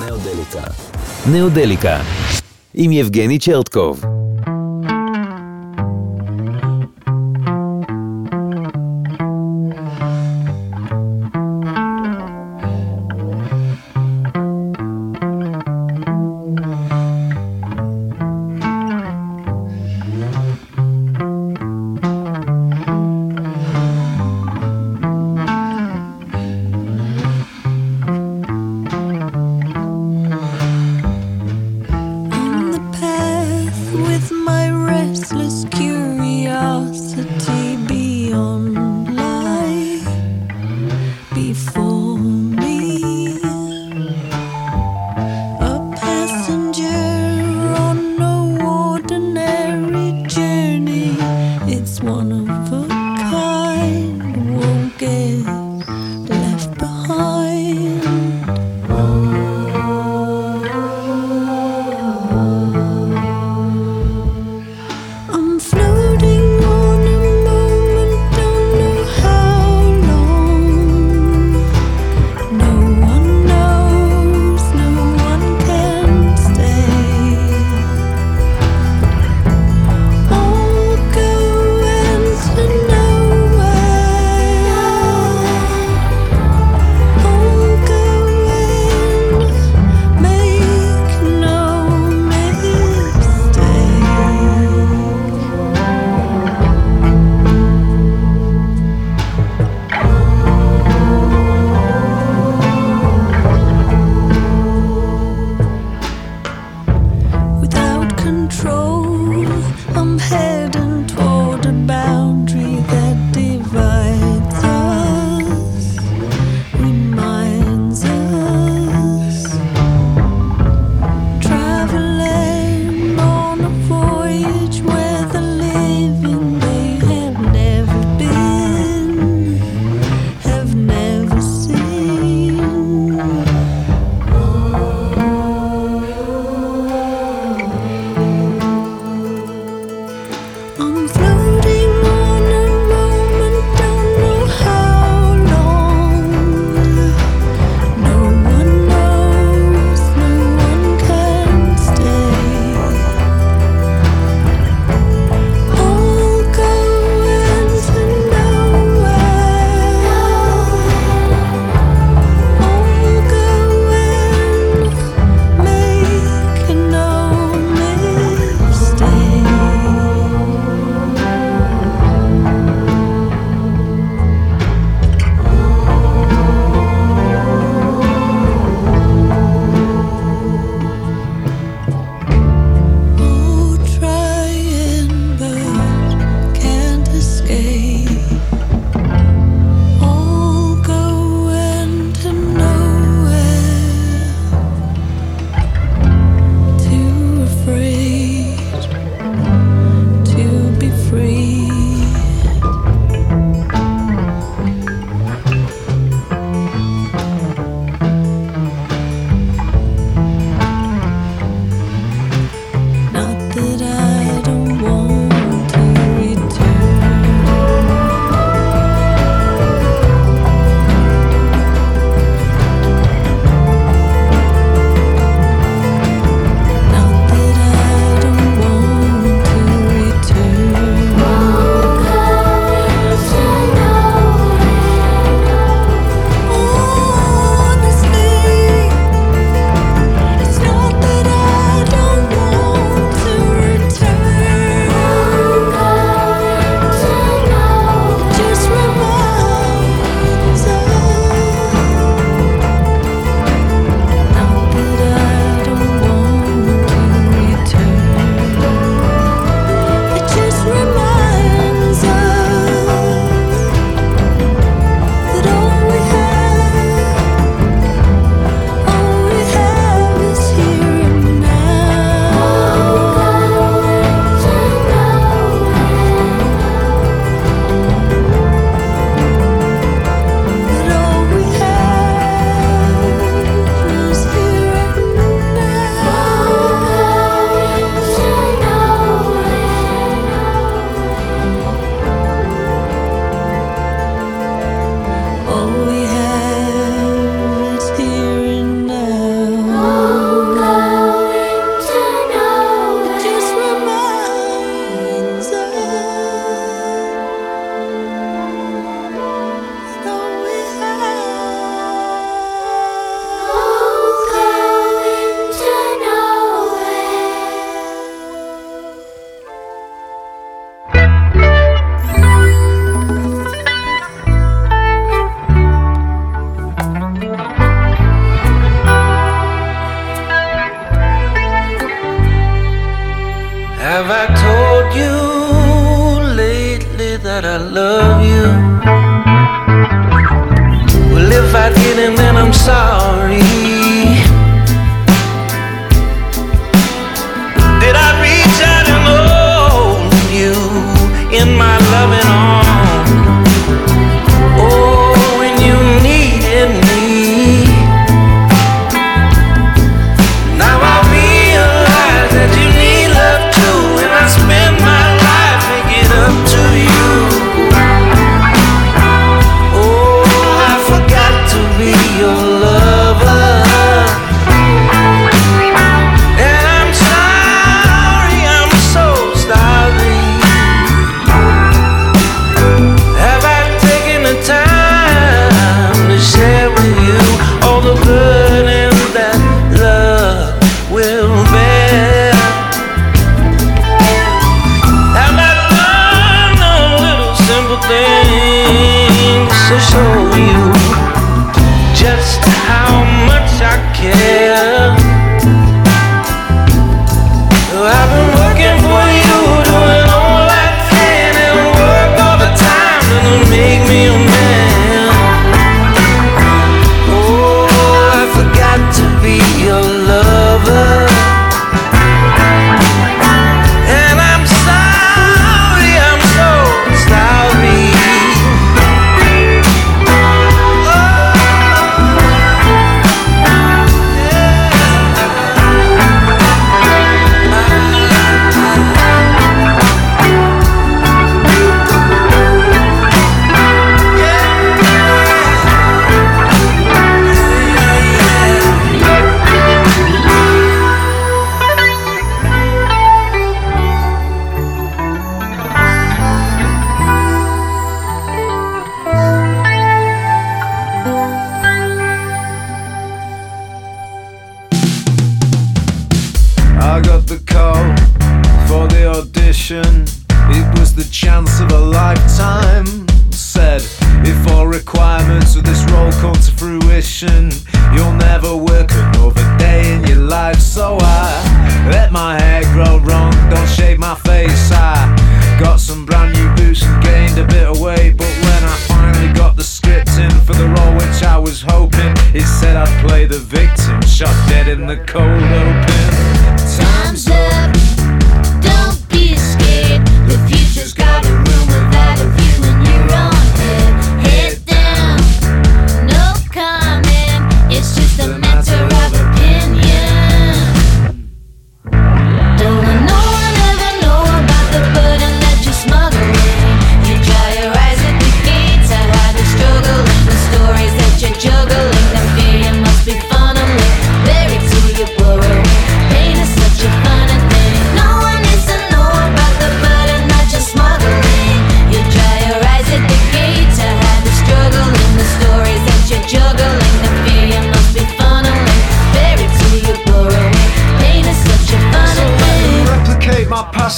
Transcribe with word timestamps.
נאודליקה. 0.00 0.62
נאודליקה. 1.32 2.00
עם 2.74 2.92
יבגני 2.92 3.38
צ'רטקוב. 3.38 4.15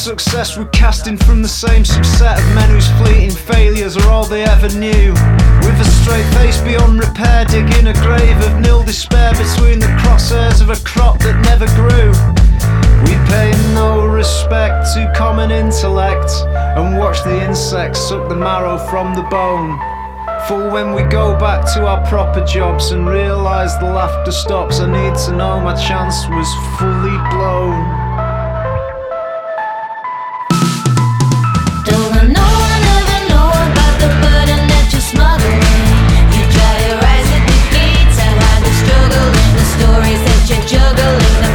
success 0.09 0.57
we're 0.57 0.65
casting 0.69 1.19
from 1.19 1.43
the 1.43 1.49
same 1.49 1.83
subset 1.83 2.39
of 2.39 2.55
men 2.55 2.71
whose 2.71 2.89
fleeting 2.97 3.31
failures 3.31 3.95
are 3.95 4.09
all 4.09 4.25
they 4.25 4.43
ever 4.43 4.71
knew. 4.79 5.13
With 5.61 5.79
a 5.79 5.85
straight 6.01 6.25
face 6.33 6.59
beyond 6.63 6.99
repair, 6.99 7.45
digging 7.45 7.89
a 7.89 7.93
grave 7.93 8.41
of 8.49 8.59
nil 8.59 8.83
despair 8.83 9.33
between 9.33 9.81
the 9.81 9.93
crosshairs 10.01 10.63
of 10.63 10.71
a 10.71 10.83
crop 10.83 11.19
that 11.19 11.37
never 11.45 11.67
grew. 11.77 12.09
We 13.05 13.21
pay 13.29 13.53
no 13.75 14.07
respect 14.07 14.95
to 14.95 15.13
common 15.15 15.51
intellect 15.51 16.31
and 16.57 16.97
watch 16.97 17.23
the 17.23 17.45
insects 17.45 18.01
suck 18.01 18.31
the 18.31 18.35
marrow 18.35 18.79
from 18.89 19.15
the 19.15 19.29
bone. 19.29 19.79
For 20.49 20.71
when 20.71 20.95
we 20.95 21.03
go 21.03 21.39
back 21.39 21.71
to 21.75 21.85
our 21.85 22.03
proper 22.09 22.43
jobs 22.47 22.93
and 22.93 23.07
realise 23.07 23.75
the 23.75 23.93
laughter 23.93 24.33
stops, 24.33 24.81
I 24.81 24.87
need 24.91 25.19
to 25.27 25.37
know 25.37 25.61
my 25.61 25.75
chance 25.75 26.27
was 26.29 26.49
fully 26.79 27.19
blown. 27.29 28.28
alone. 41.09 41.48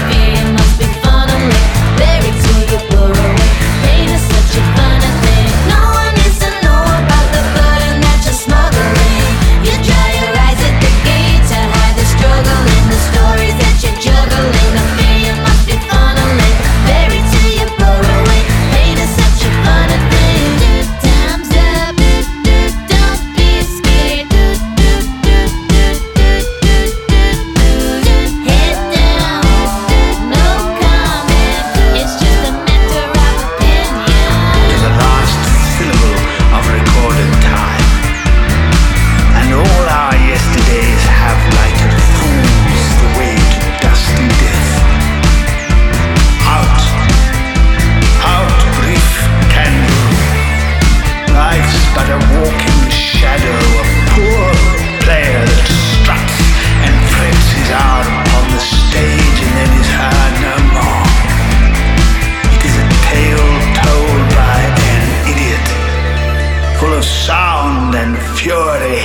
and 68.03 68.17
fury 68.37 68.99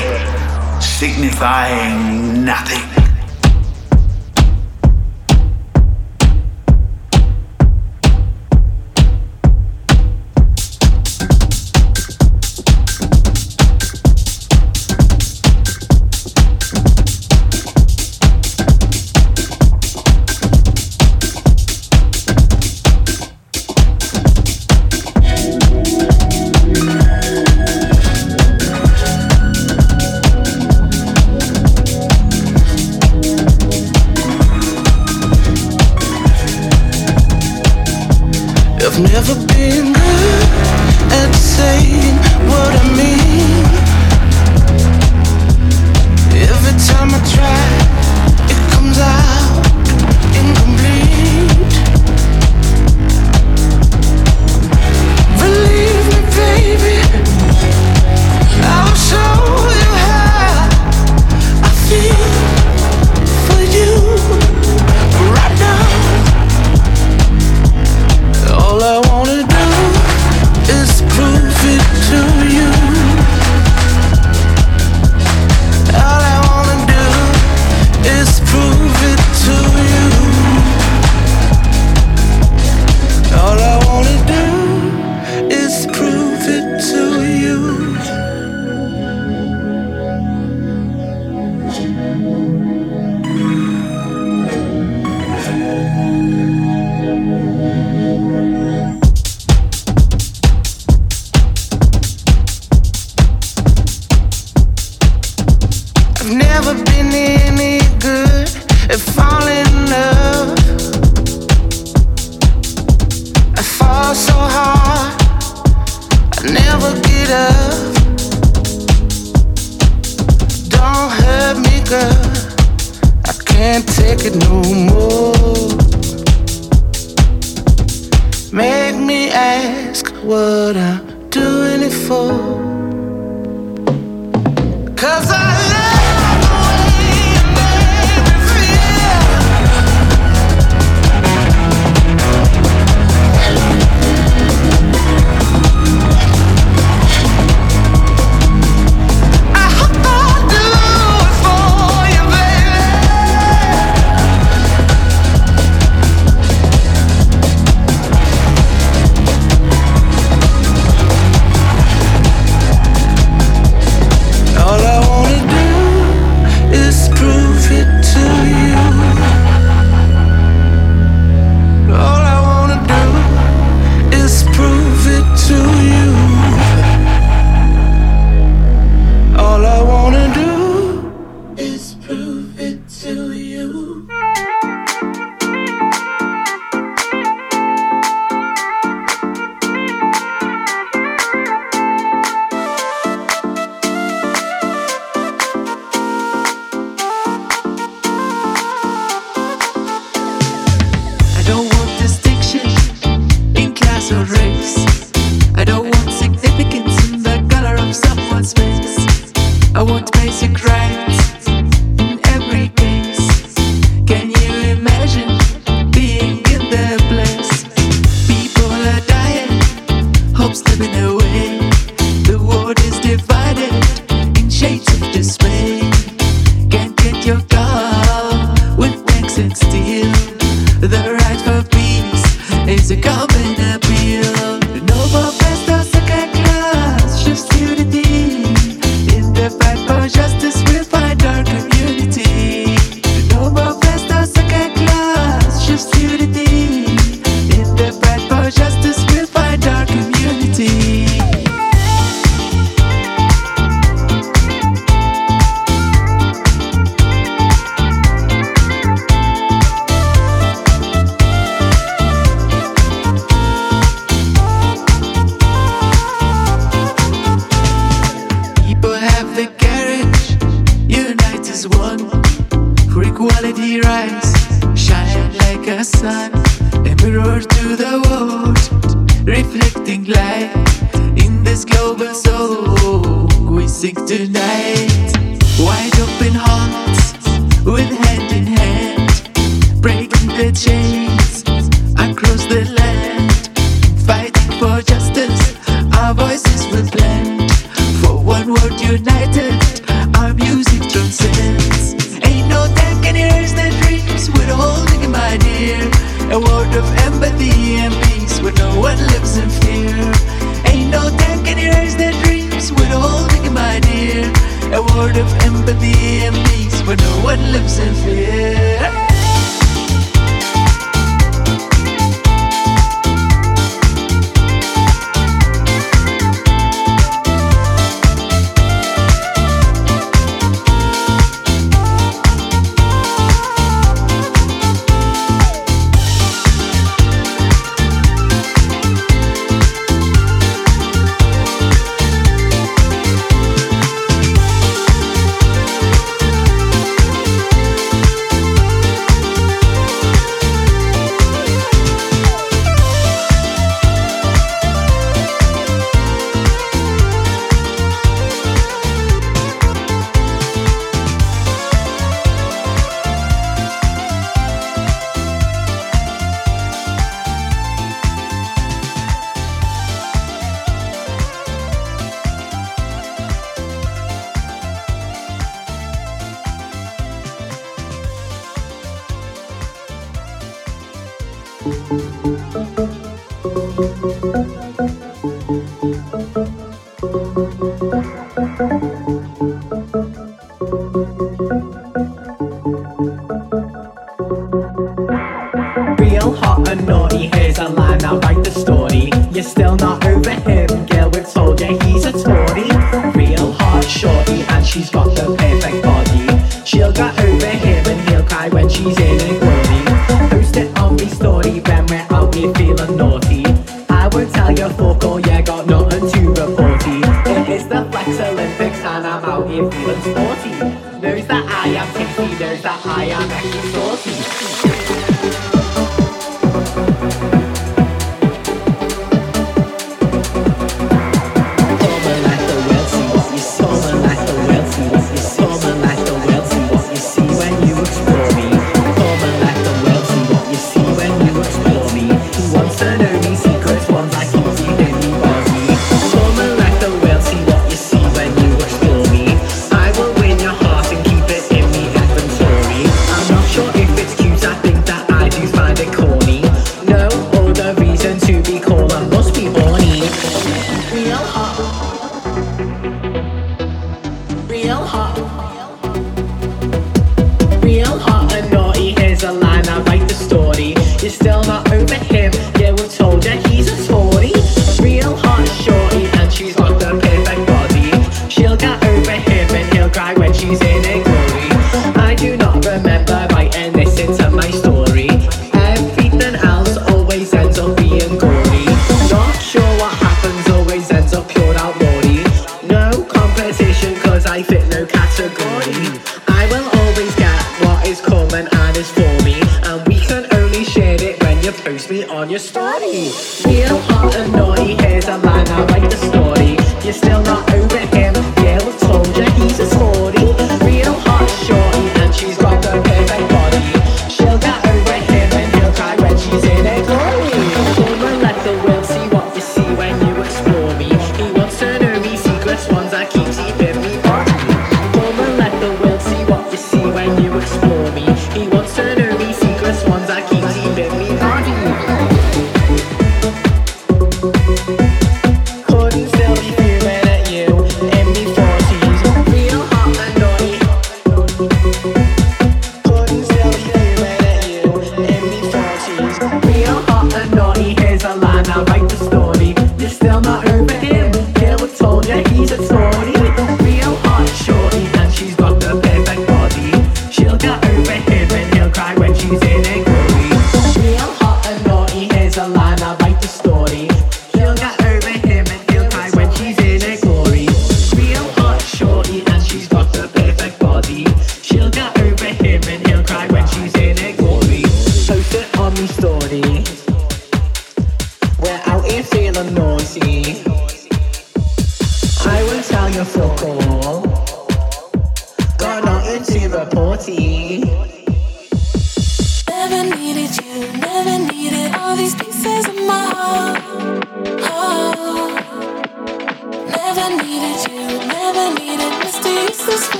signifying 0.80 2.44
nothing. 2.44 3.07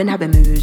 But 0.00 0.08
I've 0.08 0.18
been 0.18 0.54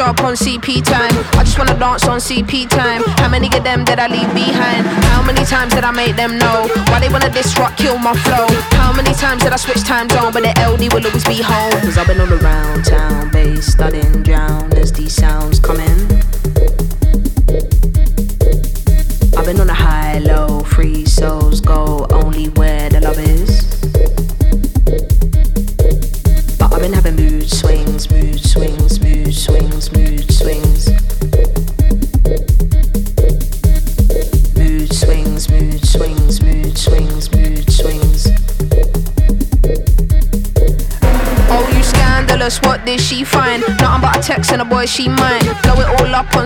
Up 0.00 0.24
on 0.24 0.34
CP 0.34 0.82
time. 0.82 1.12
I 1.38 1.44
just 1.44 1.56
wanna 1.56 1.78
dance 1.78 2.08
on 2.08 2.18
CP 2.18 2.68
time. 2.68 3.02
How 3.16 3.28
many 3.28 3.46
of 3.46 3.62
them 3.62 3.84
did 3.84 4.00
I 4.00 4.08
leave 4.08 4.28
behind? 4.34 4.84
How 5.06 5.22
many 5.22 5.44
times 5.44 5.72
did 5.72 5.84
I 5.84 5.92
make 5.92 6.16
them 6.16 6.36
know? 6.36 6.66
Why 6.88 6.98
they 6.98 7.08
wanna 7.08 7.30
disrupt, 7.30 7.78
kill 7.78 7.96
my 7.96 8.12
flow? 8.12 8.46
How 8.76 8.92
many 8.92 9.14
times 9.14 9.44
did 9.44 9.52
I 9.52 9.56
switch 9.56 9.84
time 9.84 10.08
zone? 10.10 10.32
But 10.32 10.42
the 10.42 10.52
LD 10.60 10.92
will 10.92 11.06
always 11.06 11.24
be 11.24 11.40
home. 11.40 11.70
Cause 11.80 11.96
I've 11.96 12.08
been 12.08 12.20
all 12.20 12.32
around 12.32 12.84
town, 12.84 13.30
bass 13.30 13.66
studying, 13.66 14.24
drown 14.24 14.72
as 14.74 14.92
these 14.92 15.14
sounds 15.14 15.60
coming. 15.60 16.23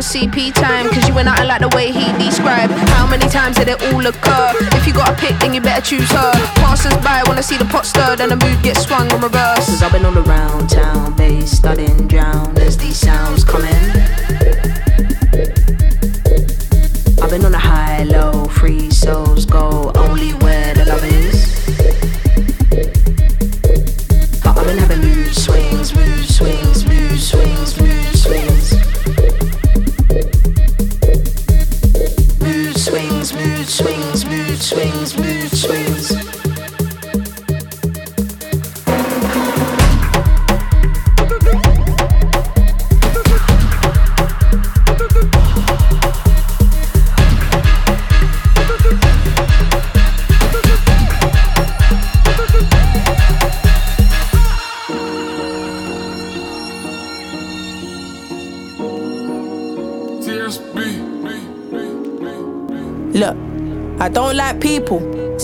CP 0.08 0.54
time, 0.54 0.88
cause 0.88 1.06
you 1.06 1.12
ain't 1.18 1.26
nothing 1.26 1.46
like 1.46 1.60
the 1.60 1.68
way 1.76 1.92
he 1.92 2.06
described. 2.16 2.72
How 2.96 3.06
many 3.06 3.28
times 3.28 3.56
did 3.56 3.68
it 3.68 3.78
all 3.92 4.06
occur? 4.06 4.52
If 4.72 4.86
you 4.86 4.94
got 4.94 5.12
a 5.12 5.14
pick, 5.20 5.38
then 5.38 5.52
you 5.52 5.60
better 5.60 5.84
choose 5.84 6.10
her. 6.10 6.32
Passers 6.64 6.96
by 7.04 7.22
wanna 7.26 7.42
see 7.42 7.58
the 7.58 7.66
pot 7.66 7.84
stirred 7.84 8.20
and 8.20 8.30
the 8.32 8.36
mood 8.36 8.62
gets 8.62 8.86
swung 8.86 9.10
in 9.12 9.20
reverse. 9.20 9.66
Cause 9.68 9.82
I've 9.82 9.92
been 9.92 10.06
all 10.06 10.16
around 10.16 10.47
town, 10.47 10.47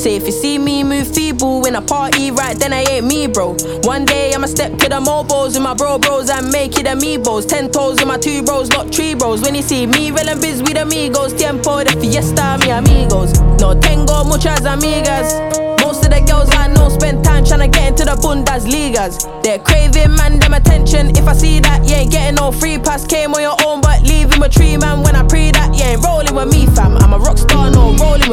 Say 0.04 0.16
if 0.16 0.26
you 0.26 0.32
see 0.32 0.58
me 0.58 0.84
move 0.84 1.14
feeble 1.14 1.64
in 1.64 1.76
a 1.76 1.80
party, 1.80 2.30
right 2.30 2.54
then 2.58 2.74
I 2.74 2.82
ain't 2.82 3.06
me, 3.06 3.26
bro. 3.26 3.56
One 3.84 4.04
day 4.04 4.34
I'ma 4.34 4.48
step 4.48 4.76
to 4.80 4.88
the 4.90 5.00
mobiles 5.00 5.54
with 5.54 5.62
my 5.62 5.72
bro 5.72 5.98
bros 5.98 6.28
and 6.28 6.52
make 6.52 6.76
it 6.76 6.86
amigos. 6.86 7.46
Ten 7.46 7.70
toes 7.70 8.02
in 8.02 8.08
my 8.08 8.18
two 8.18 8.42
bros, 8.42 8.68
not 8.68 8.94
three 8.94 9.14
bros. 9.14 9.40
When 9.40 9.54
you 9.54 9.62
see 9.62 9.86
me 9.86 10.10
real 10.10 10.38
biz 10.38 10.60
with 10.60 10.76
amigos, 10.76 11.32
tiempo 11.32 11.82
de 11.82 11.98
fiesta, 11.98 12.58
mi 12.60 12.70
amigos. 12.70 13.32
No 13.58 13.72
tengo 13.80 14.24
muchas 14.24 14.60
amigas. 14.66 15.40
Most 15.80 16.04
of 16.04 16.10
the 16.10 16.20
girls 16.28 16.50
I 16.54 16.68
know 16.68 16.90
spend 16.90 17.24
time 17.24 17.42
tryna 17.42 17.72
get 17.72 17.88
into 17.92 18.04
the 18.04 18.16
Bundesligas. 18.16 19.42
They're 19.42 19.58
craving 19.58 20.14
man 20.16 20.38
them 20.38 20.52
attention. 20.52 21.16
If 21.16 21.26
I 21.26 21.32
see 21.32 21.60
that, 21.60 21.82
you 21.88 21.94
ain't 21.94 22.12
getting 22.12 22.34
no 22.34 22.52
free 22.52 22.76
pass. 22.76 23.06
Came 23.06 23.32
on 23.32 23.40
your 23.40 23.56
own, 23.64 23.80
but 23.80 24.02
leaving 24.02 24.42
a 24.42 24.50
tree 24.50 24.76
man. 24.76 25.02
When 25.02 25.13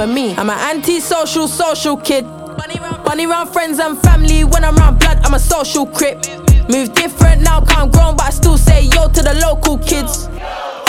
with 0.02 0.16
me. 0.16 0.36
I'm 0.36 0.50
an 0.50 0.58
anti-social, 0.58 1.48
social 1.48 1.96
kid. 1.98 2.26
Bunny 3.06 3.28
round 3.28 3.50
friends 3.50 3.80
and 3.80 4.00
family. 4.02 4.44
When 4.44 4.64
I'm 4.64 4.76
round 4.76 5.00
blood, 5.00 5.20
I'm 5.24 5.34
a 5.34 5.40
social 5.40 5.86
crip. 5.86 6.18
Move 6.70 6.94
different 6.94 7.42
now, 7.42 7.64
I'm 7.68 7.92
grown, 7.92 8.16
but 8.16 8.26
I 8.26 8.30
still 8.32 8.58
say 8.58 8.84
yo 8.84 9.08
to 9.10 9.22
the 9.22 9.36
local 9.46 9.78
kids. 9.78 10.28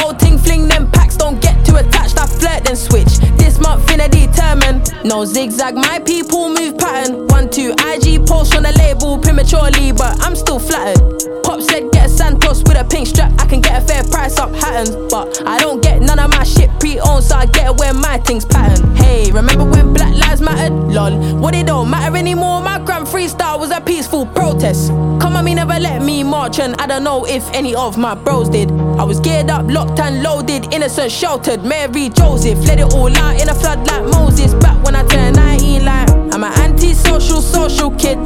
Old 0.03 0.19
ting 0.19 0.39
fling 0.39 0.69
them 0.69 0.91
packs, 0.91 1.02
don't 1.23 1.41
get 1.41 1.65
too 1.65 1.77
attached. 1.77 2.19
I 2.19 2.27
flirt 2.27 2.65
then 2.65 2.77
switch. 2.77 3.19
This 3.39 3.61
month 3.61 3.87
finna 3.87 4.11
determine. 4.11 4.83
No 5.05 5.25
zigzag, 5.25 5.75
my 5.75 6.01
people 6.01 6.49
move 6.49 6.77
pattern. 6.77 7.29
One 7.29 7.49
two 7.49 7.75
IG 7.91 8.27
post 8.27 8.57
on 8.57 8.65
the 8.65 8.73
label 8.73 9.19
prematurely, 9.19 9.93
but 9.93 10.21
I'm 10.21 10.35
still 10.35 10.59
flattered. 10.59 11.01
Pop 11.45 11.61
said 11.61 11.91
get 11.93 12.07
a 12.07 12.09
Santos 12.09 12.63
with 12.65 12.77
a 12.77 12.85
pink 12.85 13.07
strap. 13.07 13.33
I 13.39 13.47
can 13.47 13.61
get 13.61 13.83
a 13.83 13.87
fair 13.87 14.05
price 14.05 14.39
up 14.39 14.53
Hatton, 14.55 15.09
but 15.09 15.47
I 15.47 15.59
don't 15.59 15.81
get 15.81 16.01
none 16.01 16.19
of 16.19 16.31
my 16.31 16.45
shit 16.45 16.71
pre-owned, 16.81 17.25
so 17.25 17.37
I 17.37 17.47
get 17.47 17.77
wear 17.77 17.95
my 17.95 18.19
things 18.19 18.45
pattern. 18.45 18.95
Hey, 18.97 19.31
remember 19.31 19.65
when 19.65 19.93
Black 19.93 20.15
Lives 20.15 20.41
Mattered? 20.41 20.73
Lol, 20.73 21.39
what 21.41 21.55
it 21.55 21.67
don't 21.67 21.89
matter 21.91 22.17
anymore. 22.17 22.61
My 22.61 22.79
grand 22.79 23.07
freestyle 23.07 23.59
was 23.61 23.71
a 23.71 23.81
peaceful 23.81 24.27
protest. 24.27 24.89
Come 25.23 25.37
on, 25.37 25.45
me 25.45 25.55
never 25.55 25.79
let 25.79 26.03
me 26.03 26.25
march, 26.25 26.59
and 26.59 26.75
I 26.81 26.87
don't 26.87 27.05
know 27.05 27.25
if 27.27 27.49
any 27.53 27.75
of 27.75 27.97
my 27.97 28.15
bros 28.15 28.49
did. 28.49 28.71
I 28.99 29.05
was 29.05 29.21
geared 29.21 29.51
up, 29.51 29.67
locked 29.69 30.01
and 30.01 30.23
loaded, 30.23 30.73
innocent, 30.73 31.12
sheltered. 31.13 31.63
Mary 31.63 32.09
Joseph, 32.09 32.59
let 32.67 32.81
it 32.81 32.93
all 32.95 33.15
out 33.19 33.41
in 33.41 33.49
a 33.49 33.55
flood 33.55 33.87
like 33.87 34.05
Moses. 34.05 34.55
Back 34.55 34.83
when 34.85 34.97
I 34.97 35.05
turned 35.07 35.37
19, 35.37 35.85
like 35.85 36.11
I'm 36.33 36.43
an 36.43 36.53
anti-social, 36.61 37.43
social 37.43 37.91
kid. 37.93 38.19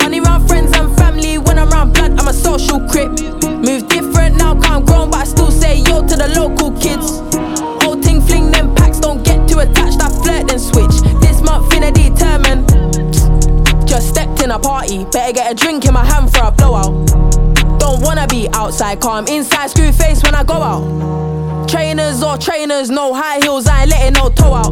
Money 0.00 0.20
round 0.20 0.46
friends 0.46 0.76
and 0.76 0.94
family. 0.98 1.38
When 1.38 1.58
I'm 1.58 1.70
round 1.70 1.94
blood, 1.94 2.12
I'm 2.20 2.28
a 2.28 2.32
social 2.32 2.80
crip. 2.88 3.10
Move 3.42 3.88
different 3.88 4.36
now, 4.36 4.58
I'm 4.62 4.84
grown, 4.84 5.10
but 5.10 5.20
I 5.20 5.24
still 5.24 5.50
say 5.50 5.78
yo 5.78 6.06
to 6.06 6.16
the 6.16 6.28
local 6.36 6.70
kids. 6.72 7.20
Old 7.86 8.02
ting 8.02 8.20
fling 8.20 8.50
them 8.50 8.74
packs, 8.74 8.98
don't 8.98 9.24
get 9.24 9.48
too 9.48 9.60
attached. 9.60 10.02
I 10.02 10.10
flirt 10.10 10.48
then 10.48 10.58
switch. 10.58 11.00
This 11.22 11.40
month 11.40 11.72
finna 11.72 11.92
determine. 11.92 12.66
Just 13.86 14.10
stepped 14.10 14.42
in 14.42 14.50
a 14.50 14.58
party, 14.58 15.04
better 15.06 15.32
get 15.32 15.50
a 15.50 15.54
drink 15.54 15.86
in 15.86 15.94
my 15.94 16.04
hand 16.04 16.30
for 16.30 16.44
a 16.44 16.50
blowout. 16.50 17.51
Don't 17.82 18.00
wanna 18.00 18.28
be 18.28 18.48
outside, 18.52 19.00
calm 19.00 19.26
inside, 19.26 19.70
screw 19.70 19.90
face 19.90 20.22
when 20.22 20.36
I 20.36 20.44
go 20.44 20.54
out. 20.54 21.68
Trainers 21.68 22.22
or 22.22 22.38
trainers, 22.38 22.90
no 22.90 23.12
high 23.12 23.40
heels, 23.40 23.66
I 23.66 23.80
ain't 23.80 23.90
letting 23.90 24.12
no 24.12 24.28
toe 24.30 24.54
out. 24.54 24.70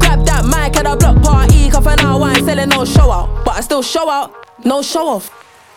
Grab 0.00 0.24
that 0.24 0.46
mic 0.46 0.74
at 0.78 0.86
a 0.86 0.96
block 0.96 1.22
party, 1.22 1.68
an 1.68 2.00
hour, 2.00 2.22
I 2.22 2.36
ain't 2.36 2.46
selling 2.46 2.70
no 2.70 2.86
show 2.86 3.10
out. 3.10 3.44
But 3.44 3.56
I 3.56 3.60
still 3.60 3.82
show 3.82 4.08
out, 4.08 4.32
no 4.64 4.80
show 4.80 5.08
off. 5.08 5.30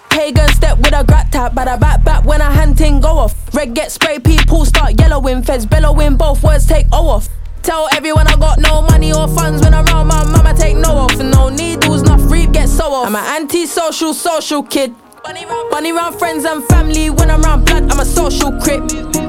Pagan 0.10 0.47
step 0.53 0.77
with 0.77 0.93
a 0.93 1.03
grat 1.03 1.29
tap, 1.29 1.53
but 1.53 1.67
I 1.67 1.75
back 1.75 2.05
back 2.05 2.23
when 2.23 2.41
I 2.41 2.49
hand 2.49 2.77
ting 2.77 3.01
go 3.01 3.17
off. 3.17 3.36
Red 3.53 3.73
get 3.73 3.91
spray, 3.91 4.19
people 4.19 4.63
start 4.63 4.97
yellowing, 4.97 5.43
feds 5.43 5.65
bellowing, 5.65 6.15
both 6.15 6.41
words 6.41 6.65
take 6.65 6.88
O 6.93 7.10
off. 7.10 7.27
Tell 7.63 7.89
everyone 7.91 8.27
I 8.27 8.38
got 8.38 8.60
no 8.60 8.81
money 8.84 9.12
or 9.12 9.27
funds 9.27 9.62
when 9.62 9.73
I 9.73 9.84
around 9.84 10.07
my 10.07 10.23
mama 10.23 10.53
take 10.53 10.77
no 10.77 10.91
off. 10.95 11.17
No 11.19 11.49
needles, 11.49 12.03
not 12.03 12.21
free, 12.21 12.47
get 12.47 12.69
so 12.69 12.93
off. 12.93 13.07
I'm 13.07 13.15
an 13.17 13.41
anti-social, 13.41 14.13
social 14.13 14.63
kid. 14.63 14.95
Bunny 15.23 15.91
round 15.91 16.17
friends 16.17 16.45
and 16.45 16.63
family 16.65 17.10
when 17.10 17.29
I'm 17.29 17.41
round 17.41 17.65
blood, 17.65 17.91
I'm 17.91 17.99
a 17.99 18.05
social 18.05 18.51
crip. 18.60 18.81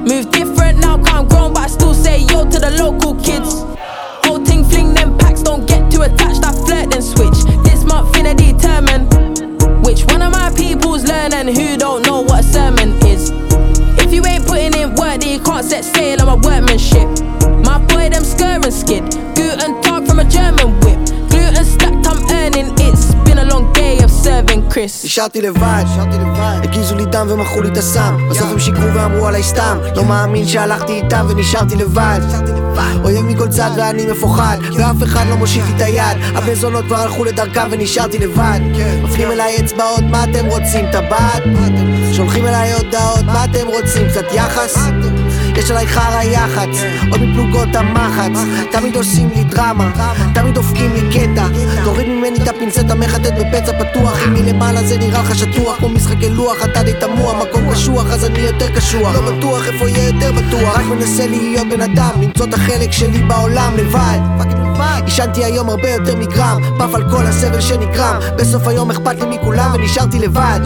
Move 0.09 0.31
different 0.31 0.78
now, 0.78 0.96
cause 0.96 1.12
I'm 1.12 1.28
grown, 1.28 1.52
but 1.52 1.64
I 1.64 1.66
still 1.68 1.94
say 1.94 2.20
yo 2.20 2.44
to 2.44 2.59
the 2.59 2.70
local 2.78 3.14
kids. 3.16 3.62
Whole 4.24 4.42
ting 4.42 4.64
fling 4.64 4.94
them 4.94 5.16
packs, 5.18 5.42
don't 5.42 5.66
get 5.66 5.90
too 5.90 6.02
attached, 6.02 6.44
I 6.44 6.52
flirt 6.52 6.90
then 6.90 7.02
switch. 7.02 7.44
This 7.64 7.85
month 7.85 8.12
finna 8.14 8.35
determine 8.37 9.12
נשארתי 25.12 25.42
לבד, 25.42 25.85
הקיזו 26.64 26.96
לי 26.96 27.05
דם 27.05 27.27
ומכרו 27.31 27.62
לי 27.62 27.68
את 27.68 27.77
הסם. 27.77 28.29
בסוף 28.31 28.51
הם 28.51 28.59
שיקרו 28.59 28.94
ואמרו 28.94 29.27
עליי 29.27 29.42
סתם. 29.42 29.79
לא 29.96 30.05
מאמין 30.05 30.46
שהלכתי 30.46 30.92
איתם 30.92 31.27
ונשארתי 31.29 31.77
לבד. 31.77 32.20
אויב 33.05 33.25
מכל 33.25 33.48
צד 33.48 33.70
ואני 33.77 34.07
מפוחד. 34.07 34.59
ואף 34.79 35.03
אחד 35.03 35.25
לא 35.29 35.37
מושיט 35.37 35.64
לי 35.66 35.77
את 35.77 35.81
היד. 35.81 36.37
הבני 36.37 36.55
זונות 36.55 36.85
כבר 36.85 36.96
הלכו 36.96 37.25
לדרכם 37.25 37.68
ונשארתי 37.70 38.18
לבד. 38.18 38.61
מפנים 39.03 39.31
אליי 39.31 39.57
אצבעות 39.61 40.05
מה 40.11 40.25
אתם 40.25 40.46
רוצים? 40.46 40.87
טבעת? 40.92 41.42
שולחים 42.12 42.46
אליי 42.46 42.72
הודעות 42.72 43.25
מה 43.25 43.44
אתם 43.44 43.66
רוצים? 43.66 44.09
קצת 44.09 44.25
יחס? 44.33 44.77
יש 45.57 45.71
עליי 45.71 45.87
חרא 45.87 46.23
יח"צ, 46.23 46.83
עוד 47.11 47.21
מפלוגות 47.21 47.69
המחץ 47.75 48.41
תמיד 48.71 48.97
עושים 48.97 49.31
לי 49.35 49.45
דרמה, 49.45 49.91
תמיד 50.35 50.55
דופקים 50.55 50.93
לי 50.93 51.01
קטע 51.12 51.47
תוריד 51.85 52.09
ממני 52.09 52.38
את 52.43 52.49
הפינצטה 52.49 52.95
מחטט 52.95 53.33
בפצע 53.33 53.73
פתוח. 53.73 54.19
אם 54.27 54.35
מלמעלה 54.35 54.83
זה 54.83 54.99
נראה 54.99 55.23
לך 55.23 55.35
שטוח 55.35 55.79
כמו 55.79 55.88
משחקי 55.88 56.29
לוח 56.29 56.65
אתה 56.65 56.83
די 56.83 56.93
תמוה 57.01 57.45
מקום 57.45 57.73
קשוח 57.73 58.12
אז 58.12 58.25
אני 58.25 58.38
יותר 58.38 58.69
קשוח. 58.77 59.15
לא 59.15 59.33
בטוח 59.33 59.67
איפה 59.67 59.88
יהיה 59.88 60.07
יותר 60.07 60.33
בטוח. 60.33 60.77
רק 60.79 60.85
מנסה 60.85 61.27
להיות 61.27 61.69
בן 61.69 61.81
אדם 61.81 62.23
למצוא 62.23 62.47
את 62.47 62.55
החלק 62.55 62.93
שלי 62.93 63.23
בעולם 63.23 63.73
לבד. 63.77 64.19
עישנתי 65.05 65.45
היום 65.45 65.69
הרבה 65.69 65.88
יותר 65.88 66.17
מגרם 66.17 66.61
פף 66.79 66.95
על 66.95 67.11
כל 67.11 67.27
הסבל 67.27 67.61
שנגרם. 67.61 68.17
בסוף 68.37 68.67
היום 68.67 68.91
אכפת 68.91 69.21
לי 69.21 69.27
מכולם 69.27 69.71
ונשארתי 69.75 70.19
לבד. 70.19 70.61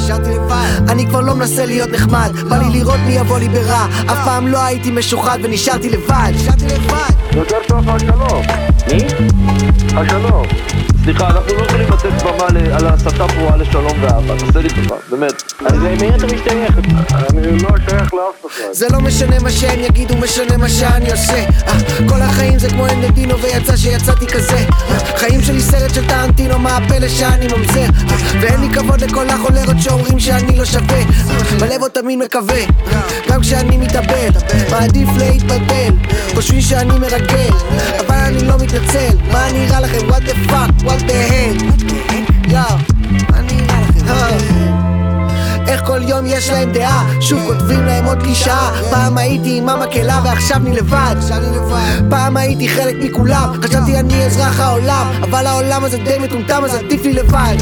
אני 0.89 1.07
כבר 1.07 1.21
לא 1.21 1.35
מנסה 1.35 1.67
להיות 1.67 1.91
נחמד 1.91 2.33
בא 2.49 2.57
לי 2.57 2.79
לראות 2.79 3.01
מי 3.07 3.13
יבוא 3.13 3.39
לי 3.39 3.49
ברע. 3.49 3.87
אף 4.07 4.25
פעם 4.25 4.47
לא 4.47 4.59
הייתי 4.77 4.91
משוחד 4.91 5.39
ונשארתי 5.43 5.91
לבד 5.91 6.33
יותר 7.33 7.57
טוב 7.69 7.91
השלום. 7.91 8.43
מי? 8.93 8.99
השלום. 9.97 10.47
סליחה, 11.07 11.31
אנחנו 11.31 11.55
לא 11.55 11.63
יכולים 11.63 11.89
לתת 11.93 12.23
במה 12.23 12.77
על 12.77 12.87
הסתה 12.87 13.29
פרועה 13.29 13.57
לשלום 13.57 14.03
ואהבה, 14.03 14.35
תעשה 14.39 14.61
לי 14.61 14.69
טובה, 14.69 14.97
באמת. 15.11 15.43
אז 15.67 15.73
למי 15.73 16.09
אתה 16.17 16.27
משתייך? 16.27 16.79
אני 17.31 17.63
לא 17.63 17.69
שייך 17.91 18.15
לאף 18.15 18.47
אחד. 18.47 18.73
זה 18.73 18.87
לא 18.93 19.01
משנה 19.01 19.39
מה 19.39 19.51
שהם 19.51 19.81
יגידו, 19.81 20.17
משנה 20.17 20.57
מה 20.57 20.69
שאני 20.69 21.11
עושה 21.11 21.45
אה, 21.67 21.79
כל 22.09 22.23
החיים 22.23 22.59
זה 22.59 22.69
כמו 22.69 22.87
אנדדינו 22.87 23.39
ויצא 23.39 23.77
שיצאתי 23.77 24.27
כזה 24.27 24.57
אה, 24.57 24.99
חיים 25.17 25.43
שלי 25.43 25.61
סרט 25.61 25.95
של 25.95 26.07
טרנטינו, 26.09 26.59
מה 26.59 26.77
הפלא 26.77 27.09
שאני 27.09 27.47
ממזר 27.47 27.81
אה, 27.81 28.17
ואין 28.41 28.61
לי 28.61 28.69
כבוד 28.75 29.01
לכל 29.01 29.29
החולרות 29.29 29.77
שאומרים 29.81 30.19
שאני 30.19 30.59
לא 30.59 30.65
שווה 30.65 31.01
בלב 31.61 31.81
עוד 31.81 31.91
תמיד 31.91 32.19
מקווה 32.19 32.61
גם 33.29 33.41
כשאני 33.41 33.77
מתאבד 33.77 34.31
מעדיף 34.71 35.09
להתבלבל 35.19 35.95
חושבים 36.35 36.61
שאני 36.61 36.99
מרגל 36.99 37.51
אבל 38.07 38.17
אני 38.17 38.45
לא 38.45 38.55
מתנצל 38.59 39.17
מה 39.33 39.49
נראה 39.53 39.81
לכם? 39.81 40.09
what 40.09 40.29
the 40.29 40.51
fuck? 40.51 40.96
What 40.97 41.09
the 41.09 41.27
לכם? 42.57 44.09
אה. 44.09 44.39
איך 45.69 45.83
כל 45.85 46.01
יום 46.03 46.27
יש 46.27 46.51
להם 46.51 46.73
דעה? 46.73 47.07
שוב 47.21 47.41
כותבים 47.47 47.87
להם 47.87 48.05
עוד 48.05 48.23
קלישאה 48.23 48.71
פעם 48.91 49.19
הייתי 49.19 49.59
עם 49.59 49.69
המקהלה 49.69 50.21
ועכשיו 50.25 50.57
אני 50.57 50.77
לבד. 50.77 51.17
פעם 52.11 52.37
הייתי 52.37 52.69
חלק 52.69 52.97
מכולם. 53.01 53.53
חשבתי 53.63 53.99
אני 53.99 54.25
אזרח 54.25 54.61
העולם 54.61 55.07
אבל 55.23 55.47
העולם 55.47 55.85
הזה 55.85 55.99
די 55.99 56.19
מטומטם 56.19 56.65
אז 56.65 56.75
עדיף 56.75 57.03
לי 57.05 57.13
לבד. 57.13 57.57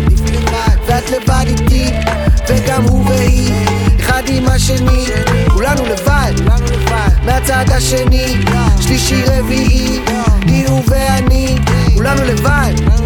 ואת 0.87 1.11
לבד 1.11 1.45
איתי 1.47 1.91
וגם 2.49 2.83
הוא 2.83 3.09
והיא. 3.09 3.53
אחד 4.01 4.23
עם 4.27 4.49
השני 4.49 5.07
כולנו 5.49 5.83
לבד. 5.87 6.33
מהצד 7.25 7.65
השני 7.71 8.37
שלישי 8.81 9.23
רביעי 9.27 10.01
היא 10.47 10.69
הוא 10.69 10.83
ואני 10.87 11.57
כולנו 11.95 12.25
לבד 12.25 13.04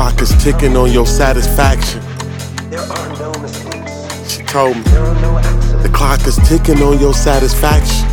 clock 0.00 0.22
is 0.22 0.32
ticking 0.42 0.78
on 0.78 0.90
your 0.90 1.04
satisfaction. 1.04 2.00
there 2.70 2.80
are 2.80 3.08
no 3.18 3.30
mistakes. 3.42 4.32
She 4.32 4.42
told 4.44 4.74
me. 4.74 4.82
There 4.84 5.04
are 5.04 5.20
no 5.20 5.36
accidents. 5.36 5.82
The 5.82 5.90
clock 5.90 6.26
is 6.26 6.36
ticking 6.48 6.82
on 6.82 6.98
your 6.98 7.12
satisfaction. 7.12 8.08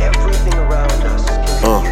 Everything 0.00 0.54
around 0.54 1.02
us 1.10 1.26
Uh, 1.64 1.82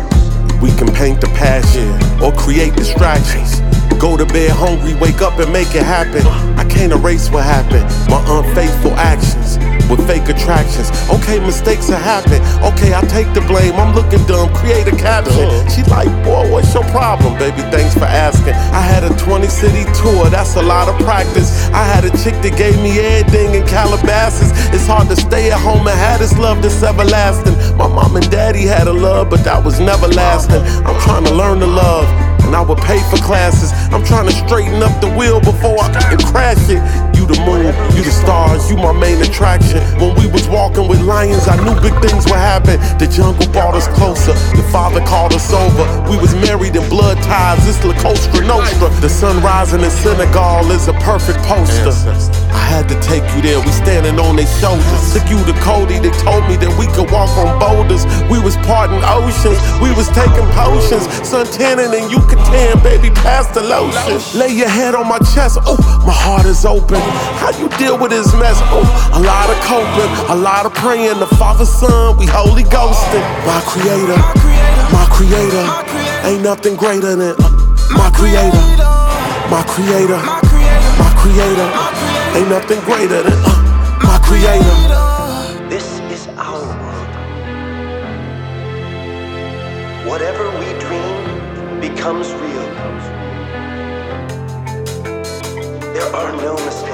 we 0.63 0.71
can 0.79 0.95
paint 0.95 1.21
the 1.21 1.27
passion 1.35 1.91
or 2.23 2.31
create 2.31 2.77
distractions. 2.77 3.59
Go 3.99 4.17
to 4.17 4.25
bed 4.25 4.53
hungry, 4.53 4.95
wake 4.95 5.21
up 5.21 5.37
and 5.41 5.53
make 5.53 5.75
it 5.75 5.83
happen. 5.83 6.25
I 6.57 6.65
can't 6.71 6.93
erase 6.93 7.29
what 7.29 7.43
happened. 7.43 7.87
My 8.09 8.23
unfaithful 8.39 8.93
actions 8.93 9.38
with 9.89 10.07
fake 10.07 10.29
attractions. 10.29 10.93
Okay, 11.09 11.39
mistakes 11.41 11.89
have 11.89 12.01
happened. 12.01 12.45
Okay, 12.63 12.95
I 12.95 13.01
take 13.09 13.33
the 13.35 13.41
blame. 13.43 13.75
I'm 13.75 13.95
looking 13.95 14.25
dumb. 14.27 14.53
Create 14.55 14.87
a 14.87 14.97
caption. 14.97 15.49
She 15.73 15.83
like, 15.89 16.09
boy, 16.25 16.51
what's 16.53 16.73
your 16.75 16.85
problem, 16.93 17.39
baby? 17.39 17.63
Thanks 17.73 17.95
for 17.95 18.05
asking. 18.05 18.55
I 18.73 18.81
had 18.81 19.05
a 19.05 19.13
20 19.17 19.47
city 19.49 19.85
tour. 19.97 20.29
That's 20.31 20.57
a 20.57 20.63
lot 20.63 20.89
of 20.89 20.97
practice. 21.05 21.69
I 21.73 21.85
had 21.85 22.05
a 22.05 22.11
chick 22.23 22.37
that 22.45 22.57
gave 22.57 22.77
me 22.83 22.99
everything 23.01 23.55
in 23.55 23.67
Calabasas. 23.67 24.53
It's 24.75 24.87
hard 24.87 25.09
to 25.09 25.17
stay 25.17 25.51
at 25.51 25.61
home 25.61 25.87
and 25.87 25.99
have 25.99 26.21
this 26.21 26.37
love 26.39 26.63
that's 26.63 26.83
everlasting. 26.83 27.57
My 27.77 27.89
mom 27.89 28.17
and 28.17 28.31
daddy 28.31 28.67
had 28.67 28.87
a 28.87 28.93
love, 28.93 29.31
but 29.31 29.45
that 29.45 29.65
was 29.65 29.81
never 29.81 30.09
lasting. 30.09 30.63
I'm 30.85 30.99
trying 31.01 31.25
to 31.25 31.35
learn 31.35 31.61
to 31.61 31.67
love. 31.67 32.07
And 32.45 32.57
I 32.57 32.63
would 32.63 32.79
pay 32.79 32.99
for 33.11 33.17
classes. 33.19 33.73
I'm 33.93 34.05
trying 34.05 34.27
to 34.27 34.33
straighten 34.33 34.83
up 34.83 35.01
the 35.03 35.11
wheel 35.11 35.41
before 35.41 35.77
I 35.81 36.17
crash 36.33 36.71
it. 36.71 36.81
The 37.29 37.37
moon, 37.45 37.69
you 37.93 38.03
the 38.03 38.11
stars, 38.11 38.71
you 38.71 38.77
my 38.77 38.93
main 38.93 39.21
attraction. 39.21 39.85
When 40.01 40.17
we 40.17 40.27
was 40.27 40.49
walking 40.49 40.89
with 40.89 41.03
lions, 41.03 41.47
I 41.47 41.61
knew 41.61 41.77
big 41.85 41.93
things 42.01 42.25
would 42.25 42.41
happen. 42.41 42.81
The 42.97 43.05
jungle 43.05 43.45
brought 43.53 43.75
us 43.75 43.87
closer. 43.89 44.33
The 44.57 44.65
father 44.73 45.05
called 45.05 45.35
us 45.35 45.53
over. 45.53 45.85
We 46.09 46.17
was 46.17 46.35
married 46.35 46.75
in 46.75 46.89
blood 46.89 47.21
ties. 47.23 47.61
It's 47.69 47.85
La 47.85 47.93
Costa 48.01 48.41
Nostra. 48.41 48.89
The 49.05 49.11
sun 49.11 49.43
rising 49.43 49.83
in 49.83 49.91
Senegal 49.91 50.71
is 50.73 50.89
a 50.89 50.95
perfect 51.05 51.45
poster. 51.45 51.93
I 52.53 52.63
had 52.69 52.89
to 52.89 52.97
take 53.01 53.25
you 53.35 53.41
there. 53.43 53.61
We 53.61 53.73
standing 53.73 54.19
on 54.19 54.37
their 54.37 54.49
shoulders. 54.61 55.13
Took 55.13 55.29
you 55.29 55.39
to 55.45 55.55
Cody. 55.61 55.99
They 55.99 56.13
told 56.25 56.47
me 56.49 56.57
that 56.61 56.73
we 56.81 56.87
could 56.97 57.11
walk 57.11 57.31
on 57.37 57.59
boulders. 57.61 58.05
We 58.29 58.41
was 58.41 58.57
parting 58.65 59.01
oceans. 59.05 59.59
We 59.81 59.93
was 59.93 60.09
taking 60.17 60.47
potions. 60.57 61.05
Sun 61.27 61.47
tanning 61.53 61.93
and 61.93 62.11
you 62.11 62.21
could 62.25 62.41
tan, 62.49 62.81
baby, 62.83 63.11
past 63.11 63.55
the 63.55 63.63
lotion. 63.63 64.21
Lay 64.39 64.53
your 64.53 64.69
head 64.69 64.95
on 64.95 65.09
my 65.09 65.19
chest. 65.35 65.59
Oh, 65.65 65.77
my 66.07 66.15
heart 66.15 66.47
is 66.47 66.65
open. 66.65 67.01
How 67.41 67.53
you 67.57 67.69
deal 67.77 67.99
with 67.99 68.11
this 68.11 68.33
mess? 68.37 68.57
Oh, 68.73 68.85
a 69.13 69.21
lot 69.21 69.49
of 69.51 69.59
coping, 69.65 70.11
a 70.33 70.37
lot 70.37 70.67
of 70.67 70.73
praying. 70.75 71.19
The 71.19 71.31
Father, 71.37 71.65
Son, 71.65 72.17
we 72.17 72.27
holy 72.27 72.65
ghosted. 72.65 73.25
My 73.45 73.61
creator, 73.67 74.19
my 74.93 75.07
creator. 75.11 75.65
Ain't 76.27 76.43
nothing 76.43 76.77
greater 76.77 77.17
than 77.17 77.37
uh, 77.39 77.51
my 77.95 78.11
creator, 78.13 78.65
my 79.49 79.65
creator, 79.67 80.19
my 80.99 81.13
creator. 81.17 82.18
Ain't 82.37 82.49
nothing 82.49 82.81
greater 82.81 83.23
than 83.23 83.33
uh, 83.45 84.01
my 84.03 84.19
creator. 84.23 85.69
This 85.69 86.01
is 86.15 86.29
our 86.37 86.63
world. 86.81 87.13
Whatever 90.07 90.45
we 90.61 90.67
dream 90.79 91.81
becomes 91.81 92.33
real. 92.33 92.69
There 95.95 96.09
are 96.15 96.33
no 96.33 96.55
mistakes. 96.65 96.88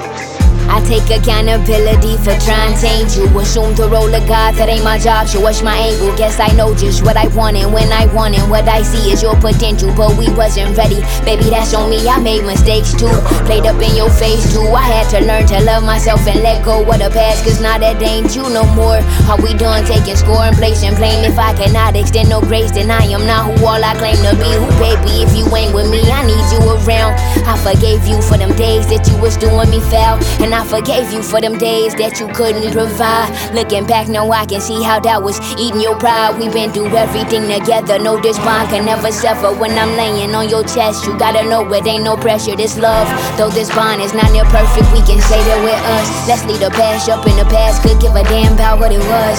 I 0.69 0.81
take 0.85 1.07
accountability 1.09 2.17
for 2.17 2.35
trying 2.43 2.73
to 2.73 2.81
change 2.81 3.15
you. 3.17 3.25
Assume 3.39 3.75
the 3.75 3.87
role 3.89 4.13
of 4.13 4.27
God, 4.27 4.55
that 4.55 4.69
ain't 4.69 4.83
my 4.83 4.97
job. 4.97 5.27
Show 5.27 5.41
watch 5.41 5.61
my 5.61 5.77
angle. 5.77 6.15
Guess 6.17 6.39
I 6.39 6.49
know 6.55 6.73
just 6.75 7.03
what 7.03 7.17
I 7.17 7.27
want 7.35 7.57
and 7.57 7.71
when 7.73 7.91
I 7.91 8.05
want 8.13 8.37
and 8.37 8.49
what 8.49 8.67
I 8.67 8.81
see 8.81 9.11
is 9.11 9.21
your 9.21 9.35
potential. 9.37 9.93
But 9.95 10.17
we 10.17 10.31
wasn't 10.33 10.77
ready. 10.77 11.01
Baby, 11.23 11.53
that's 11.53 11.73
on 11.73 11.89
me. 11.89 12.07
I 12.07 12.19
made 12.19 12.43
mistakes 12.43 12.93
too. 12.93 13.11
Played 13.45 13.65
up 13.65 13.81
in 13.81 13.95
your 13.95 14.09
face 14.09 14.49
too. 14.53 14.65
I 14.73 14.81
had 14.81 15.07
to 15.13 15.19
learn 15.25 15.45
to 15.53 15.59
love 15.63 15.83
myself 15.83 16.25
and 16.27 16.41
let 16.41 16.65
go 16.65 16.81
of 16.81 16.97
the 16.97 17.09
past. 17.13 17.43
Cause 17.43 17.61
now 17.61 17.77
that 17.77 18.01
ain't 18.01 18.35
you 18.35 18.43
no 18.49 18.65
more. 18.73 19.01
How 19.29 19.37
we 19.37 19.53
done 19.53 19.85
taking 19.85 20.15
score 20.15 20.43
and 20.43 20.55
place 20.57 20.81
and 20.83 20.97
blame? 20.97 21.23
If 21.23 21.37
I 21.37 21.53
cannot 21.53 21.95
extend 21.95 22.29
no 22.29 22.41
grace, 22.41 22.71
then 22.71 22.89
I 22.89 23.05
am 23.13 23.25
not 23.25 23.45
who 23.45 23.65
all 23.65 23.83
I 23.83 23.93
claim 24.01 24.17
to 24.25 24.33
be. 24.35 24.49
Who, 24.49 24.67
baby, 24.81 25.21
if 25.21 25.31
you 25.37 25.45
ain't 25.55 25.73
with 25.73 25.89
me, 25.91 26.01
I 26.09 26.25
need 26.25 26.45
you 26.49 26.61
around. 26.65 27.15
I 27.45 27.53
forgave 27.61 28.05
you 28.07 28.21
for 28.21 28.37
them 28.37 28.55
days 28.57 28.87
that 28.89 29.05
you 29.07 29.17
was 29.21 29.37
doing 29.37 29.69
me 29.69 29.79
foul. 29.91 30.17
And 30.41 30.54
I 30.55 30.63
forgave 30.63 31.11
you 31.11 31.19
for 31.19 31.43
them 31.43 31.59
days 31.59 31.91
that 31.99 32.15
you 32.15 32.31
couldn't 32.31 32.71
provide. 32.71 33.27
Looking 33.51 33.83
back 33.83 34.07
now, 34.07 34.31
I 34.31 34.47
can 34.47 34.63
see 34.63 34.79
how 34.79 35.03
that 35.03 35.19
was 35.19 35.35
eating 35.59 35.83
your 35.83 35.99
pride. 35.99 36.39
We've 36.39 36.47
been 36.47 36.71
through 36.71 36.95
everything 36.95 37.43
together. 37.51 37.99
No, 37.99 38.15
this 38.15 38.39
bond 38.39 38.71
can 38.71 38.87
never 38.87 39.11
suffer 39.11 39.51
when 39.51 39.75
I'm 39.75 39.99
laying 39.99 40.31
on 40.31 40.47
your 40.47 40.63
chest. 40.63 41.03
You 41.03 41.19
gotta 41.19 41.43
know 41.43 41.67
it 41.75 41.83
ain't 41.83 42.07
no 42.07 42.15
pressure. 42.15 42.55
This 42.55 42.79
love, 42.79 43.03
though 43.35 43.51
this 43.51 43.67
bond 43.75 43.99
is 43.99 44.15
not 44.15 44.31
near 44.31 44.47
perfect, 44.47 44.87
we 44.95 45.03
can 45.03 45.19
say 45.27 45.43
that 45.43 45.59
we're 45.59 45.75
us. 45.99 46.07
Let's 46.23 46.47
leave 46.47 46.63
the 46.63 46.71
past 46.71 47.11
up 47.11 47.27
in 47.27 47.35
the 47.35 47.47
past. 47.51 47.83
Could 47.83 47.99
give 47.99 48.15
a 48.15 48.23
damn 48.23 48.55
about 48.55 48.79
what 48.79 48.95
it 48.95 49.03
was. 49.11 49.37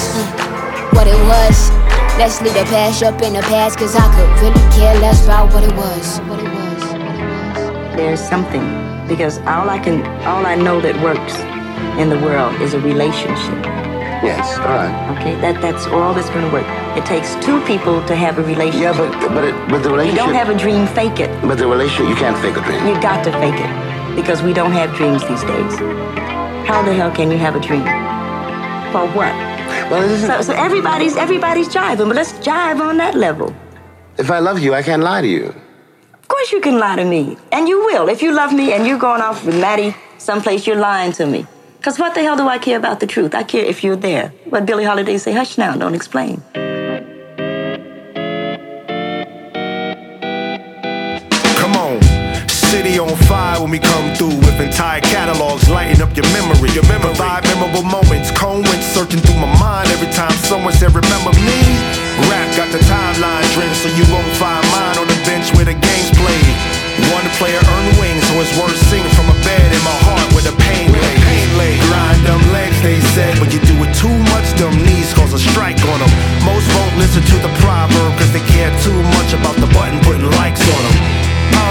What 0.92 1.08
it 1.08 1.16
was. 1.32 1.56
Let's 2.20 2.44
leave 2.44 2.60
the 2.60 2.68
past 2.68 3.00
up 3.00 3.24
in 3.24 3.32
the 3.32 3.44
past, 3.48 3.80
cause 3.80 3.96
I 3.96 4.04
could 4.12 4.28
really 4.44 4.64
care 4.76 4.92
less 5.00 5.24
about 5.24 5.48
what 5.48 5.64
it 5.64 5.72
was. 5.72 6.20
What 6.28 6.44
it 6.44 6.52
was. 6.52 7.96
There's 7.96 8.20
something 8.20 8.85
because 9.08 9.38
all 9.38 9.70
I 9.70 9.78
can, 9.78 10.04
all 10.26 10.44
I 10.46 10.54
know 10.54 10.80
that 10.80 11.00
works 11.02 11.34
in 12.00 12.08
the 12.08 12.18
world 12.18 12.60
is 12.60 12.74
a 12.74 12.80
relationship. 12.80 13.64
Yes, 14.24 14.58
all 14.58 14.64
right. 14.64 15.18
Okay, 15.18 15.34
that 15.40 15.60
that's 15.60 15.86
all 15.86 16.14
that's 16.14 16.30
going 16.30 16.44
to 16.44 16.52
work. 16.52 16.66
It 16.96 17.04
takes 17.04 17.34
two 17.44 17.60
people 17.66 18.04
to 18.06 18.16
have 18.16 18.38
a 18.38 18.42
relationship. 18.42 18.96
Yeah, 18.96 18.96
but 18.96 19.12
but 19.28 19.44
it, 19.44 19.54
but 19.68 19.82
the 19.82 19.90
relationship. 19.90 20.18
You 20.18 20.26
don't 20.26 20.34
have 20.34 20.48
a 20.48 20.56
dream, 20.56 20.86
fake 20.86 21.20
it. 21.20 21.30
But 21.42 21.58
the 21.58 21.68
relationship, 21.68 22.08
you 22.08 22.16
can't 22.16 22.36
fake 22.38 22.56
a 22.56 22.62
dream. 22.64 22.86
You 22.86 23.00
got 23.00 23.22
to 23.24 23.32
fake 23.32 23.60
it 23.60 24.16
because 24.16 24.42
we 24.42 24.52
don't 24.54 24.72
have 24.72 24.94
dreams 24.96 25.20
these 25.28 25.42
days. 25.44 25.74
How 26.66 26.82
the 26.82 26.94
hell 26.94 27.12
can 27.12 27.30
you 27.30 27.38
have 27.38 27.54
a 27.54 27.60
dream? 27.60 27.84
For 28.90 29.06
what? 29.12 29.34
Well. 29.90 30.08
So, 30.26 30.40
so 30.40 30.52
everybody's 30.54 31.16
everybody's 31.16 31.68
jiving, 31.68 32.08
but 32.08 32.16
let's 32.16 32.32
jive 32.40 32.80
on 32.80 32.96
that 32.96 33.14
level. 33.14 33.54
If 34.18 34.30
I 34.30 34.38
love 34.38 34.58
you, 34.58 34.72
I 34.74 34.82
can't 34.82 35.02
lie 35.02 35.20
to 35.20 35.28
you. 35.28 35.54
Of 36.26 36.30
course 36.30 36.50
you 36.50 36.60
can 36.60 36.80
lie 36.80 36.96
to 36.96 37.04
me, 37.04 37.36
and 37.52 37.68
you 37.68 37.78
will. 37.84 38.08
If 38.08 38.20
you 38.20 38.32
love 38.32 38.52
me 38.52 38.72
and 38.72 38.84
you're 38.84 38.98
going 38.98 39.22
off 39.22 39.46
with 39.46 39.60
Maddie 39.60 39.94
someplace, 40.18 40.66
you're 40.66 40.74
lying 40.74 41.12
to 41.12 41.24
me. 41.24 41.46
Because 41.78 42.00
what 42.00 42.16
the 42.16 42.22
hell 42.22 42.36
do 42.36 42.48
I 42.48 42.58
care 42.58 42.76
about 42.76 42.98
the 42.98 43.06
truth? 43.06 43.32
I 43.32 43.44
care 43.44 43.64
if 43.64 43.84
you're 43.84 43.94
there. 43.94 44.32
What 44.50 44.66
Billie 44.66 44.82
Holiday 44.82 45.18
say, 45.18 45.32
hush 45.32 45.56
now, 45.56 45.76
don't 45.76 45.94
explain. 45.94 46.42
Come 51.62 51.76
on. 51.78 52.02
City 52.48 52.98
on 52.98 53.14
fire 53.30 53.62
when 53.62 53.70
we 53.70 53.78
come 53.78 54.12
through 54.16 54.34
with 54.42 54.58
entire 54.58 55.02
catalogs 55.02 55.70
lighting 55.70 56.02
up 56.02 56.10
your 56.16 56.26
memory. 56.34 56.70
Your 56.74 56.82
memory. 56.90 57.14
Provide 57.14 57.44
memorable 57.44 57.84
moments. 57.86 58.32
Cone 58.32 58.62
went 58.64 58.82
searching 58.82 59.20
through 59.20 59.38
my 59.38 59.52
mind 59.60 59.88
every 59.90 60.10
time 60.10 60.34
someone 60.42 60.72
said, 60.72 60.90
Remember 60.90 61.30
me? 61.38 61.60
Rap 62.26 62.48
got 62.56 62.72
the 62.72 62.82
timeline 62.90 63.46
trend, 63.54 63.76
so 63.76 63.86
you 63.94 64.04
won't 64.10 64.26
find 64.42 64.66
mine 64.74 64.98
on 64.98 65.06
the 65.06 65.15
the 65.66 65.74
game's 65.74 66.10
played. 66.14 66.54
One 67.10 67.26
player 67.42 67.58
earn 67.58 67.86
wings, 67.98 68.22
so 68.30 68.38
it's 68.38 68.54
worth 68.54 68.78
singing 68.86 69.10
from 69.18 69.26
a 69.28 69.36
bed 69.42 69.68
in 69.74 69.82
my 69.82 69.98
heart 70.06 70.26
where 70.32 70.46
the 70.46 70.54
pain 70.54 70.94
lay. 70.94 71.14
Pain 71.26 71.48
lay. 71.58 71.74
Grind 71.90 72.22
them 72.22 72.40
legs, 72.54 72.78
they 72.86 73.02
said, 73.18 73.34
but 73.42 73.52
you 73.52 73.58
do 73.66 73.74
it 73.82 73.92
too 73.98 74.16
much, 74.30 74.46
them 74.54 74.72
knees 74.86 75.12
cause 75.12 75.34
a 75.34 75.42
strike 75.42 75.82
on 75.90 75.98
them. 75.98 76.12
Most 76.46 76.70
won't 76.70 76.94
listen 77.02 77.22
to 77.34 77.36
the 77.42 77.52
proverb, 77.58 78.14
cause 78.14 78.30
they 78.32 78.46
care 78.54 78.70
too 78.86 79.00
much 79.18 79.34
about 79.34 79.58
the 79.58 79.66
button 79.74 79.98
putting 80.06 80.30
likes 80.38 80.62
on 80.62 80.82
them. 80.86 81.25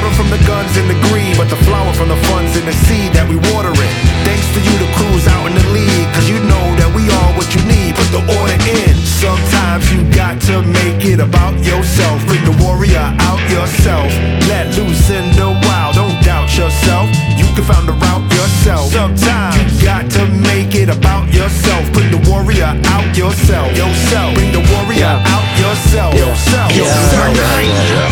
Powder 0.05 0.17
from 0.21 0.29
the 0.29 0.45
guns 0.45 0.77
and 0.77 0.87
the 0.87 0.99
greed, 1.09 1.33
but 1.35 1.49
the 1.49 1.57
flower 1.65 1.91
from 1.93 2.09
the 2.09 2.19
funds 2.29 2.53
and 2.53 2.67
the 2.67 2.77
seed 2.85 3.09
that 3.17 3.25
we 3.25 3.41
water 3.49 3.73
it. 3.73 3.93
Thanks 4.21 4.45
to 4.53 4.61
you, 4.61 4.75
the 4.77 4.85
crew's 4.93 5.25
out 5.25 5.49
in 5.49 5.57
the 5.57 5.65
league, 5.73 6.09
cause 6.13 6.29
you 6.29 6.37
know 6.45 6.65
that 6.77 6.93
we 6.93 7.09
are 7.09 7.31
what 7.33 7.49
you 7.57 7.61
need. 7.65 7.97
Put 7.97 8.13
the 8.13 8.21
order 8.21 8.53
in. 8.69 8.93
Sometimes 9.01 9.89
you 9.89 10.05
got 10.13 10.37
to 10.45 10.61
make 10.61 11.01
it 11.09 11.17
about 11.17 11.57
yourself. 11.65 12.21
Bring 12.29 12.45
the 12.45 12.53
warrior 12.61 13.01
out 13.25 13.41
yourself. 13.49 14.05
Let 14.45 14.69
loose 14.77 15.09
in 15.09 15.25
the 15.41 15.49
wild, 15.65 15.97
don't 15.97 16.21
doubt 16.21 16.53
yourself. 16.53 17.09
You 17.33 17.49
can 17.57 17.65
find 17.65 17.89
the 17.89 17.97
route 17.97 18.29
yourself. 18.29 18.93
Sometimes 18.93 19.57
you 19.73 19.89
got 19.89 20.05
to 20.21 20.29
make 20.53 20.77
it 20.77 20.93
about 20.93 21.33
yourself. 21.33 21.81
Bring 21.97 22.13
the 22.13 22.21
warrior 22.29 22.77
out 22.93 23.09
yourself. 23.17 23.73
Yourself. 23.73 24.37
Bring 24.37 24.53
the 24.53 24.61
warrior 24.69 25.17
out 25.33 25.54
yourself. 25.66 26.13
Yourself. 26.13 26.70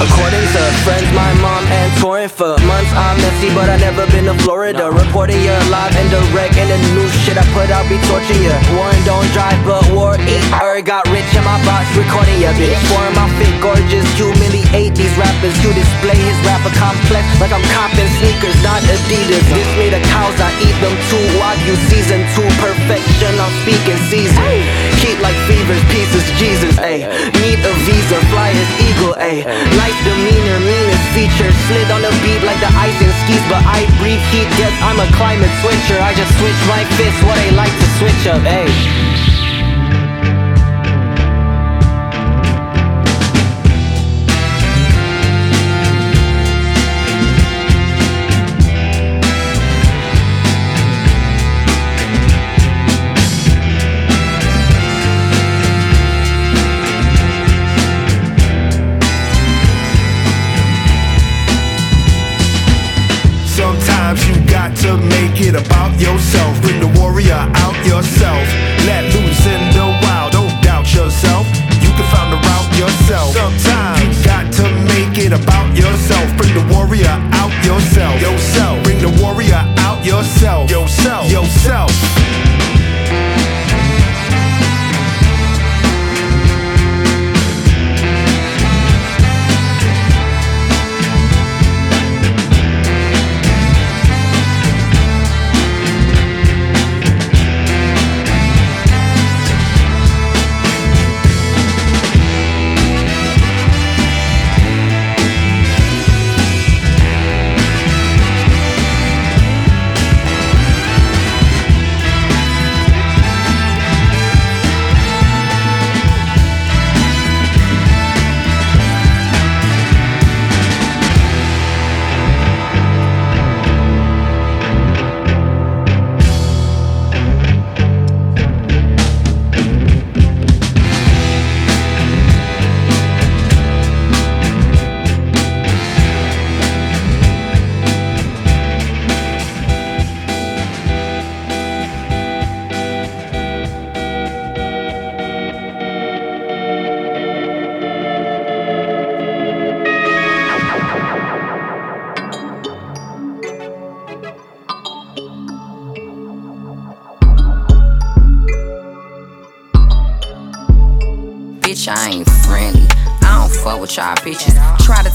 According 0.01 0.45
to 0.53 0.61
friends, 0.83 1.07
my 1.13 1.31
mom 1.39 1.63
and 1.69 1.89
touring 2.01 2.29
for 2.29 2.57
months. 2.65 2.91
I'm 2.97 3.17
messy, 3.21 3.49
but 3.53 3.69
I 3.69 3.77
never 3.77 4.05
been 4.09 4.25
to 4.25 4.35
Florida. 4.41 4.89
Reporting 4.89 5.39
you 5.41 5.53
live 5.69 5.93
and 5.95 6.09
direct, 6.09 6.57
and 6.57 6.69
the 6.71 6.79
new 6.97 7.07
shit 7.23 7.37
I 7.37 7.45
put 7.53 7.69
out 7.69 7.85
be 7.89 7.97
torching 8.09 8.41
you. 8.41 8.55
Warren 8.75 8.97
don't 9.05 9.27
drive, 9.35 9.59
but 9.67 9.83
war 9.93 10.15
eat. 10.25 10.43
Er 10.57 10.81
got 10.81 11.05
rich 11.13 11.29
in 11.35 11.43
my 11.45 11.59
box, 11.67 11.85
recording 11.93 12.41
ya, 12.41 12.51
bitch. 12.57 12.79
For 12.89 13.05
my 13.13 13.27
fit, 13.37 13.53
gorgeous, 13.61 14.07
humiliate 14.17 14.95
these 14.97 15.13
rappers. 15.17 15.55
You 15.61 15.71
display 15.75 16.17
his 16.17 16.39
rapper 16.47 16.73
complex 16.79 17.25
like 17.37 17.53
I'm 17.53 17.63
copping 17.75 18.09
sneakers, 18.19 18.57
not 18.65 18.81
Adidas. 18.89 19.45
This 19.53 19.69
me 19.77 19.93
the 19.93 20.01
cows, 20.09 20.35
I 20.41 20.49
eat 20.63 20.77
them 20.81 20.95
too. 21.11 21.25
Wagyu 21.37 21.75
season 21.91 22.21
two, 22.33 22.47
perfection. 22.59 23.31
I'm 23.37 23.53
speaking 23.61 23.99
season. 24.09 24.41
Keep 25.01 25.19
like 25.21 25.37
fevers, 25.45 25.83
pieces, 25.91 26.25
Jesus, 26.39 26.75
ayy. 26.79 27.05
Visa, 27.83 28.19
fly 28.31 28.49
as 28.55 28.71
eagle, 28.79 29.15
ayy. 29.19 29.43
Life 29.75 29.99
demeanor, 30.07 30.59
meanest 30.63 31.05
feature. 31.11 31.51
Slid 31.67 31.91
on 31.91 32.01
the 32.01 32.13
beat 32.23 32.41
like 32.47 32.59
the 32.63 32.71
ice 32.79 32.95
and 33.03 33.13
skis, 33.23 33.43
but 33.51 33.59
I 33.67 33.83
breathe 33.99 34.23
heat. 34.31 34.47
Guess 34.55 34.75
I'm 34.79 34.99
a 34.99 35.07
climate 35.19 35.51
switcher. 35.59 35.99
I 35.99 36.15
just 36.15 36.31
switch 36.39 36.59
my 36.71 36.83
fist, 36.95 37.19
what 37.27 37.37
I 37.37 37.49
like 37.51 37.73
to 37.73 37.87
switch 37.99 38.23
up, 38.31 38.41
ayy. 38.47 39.32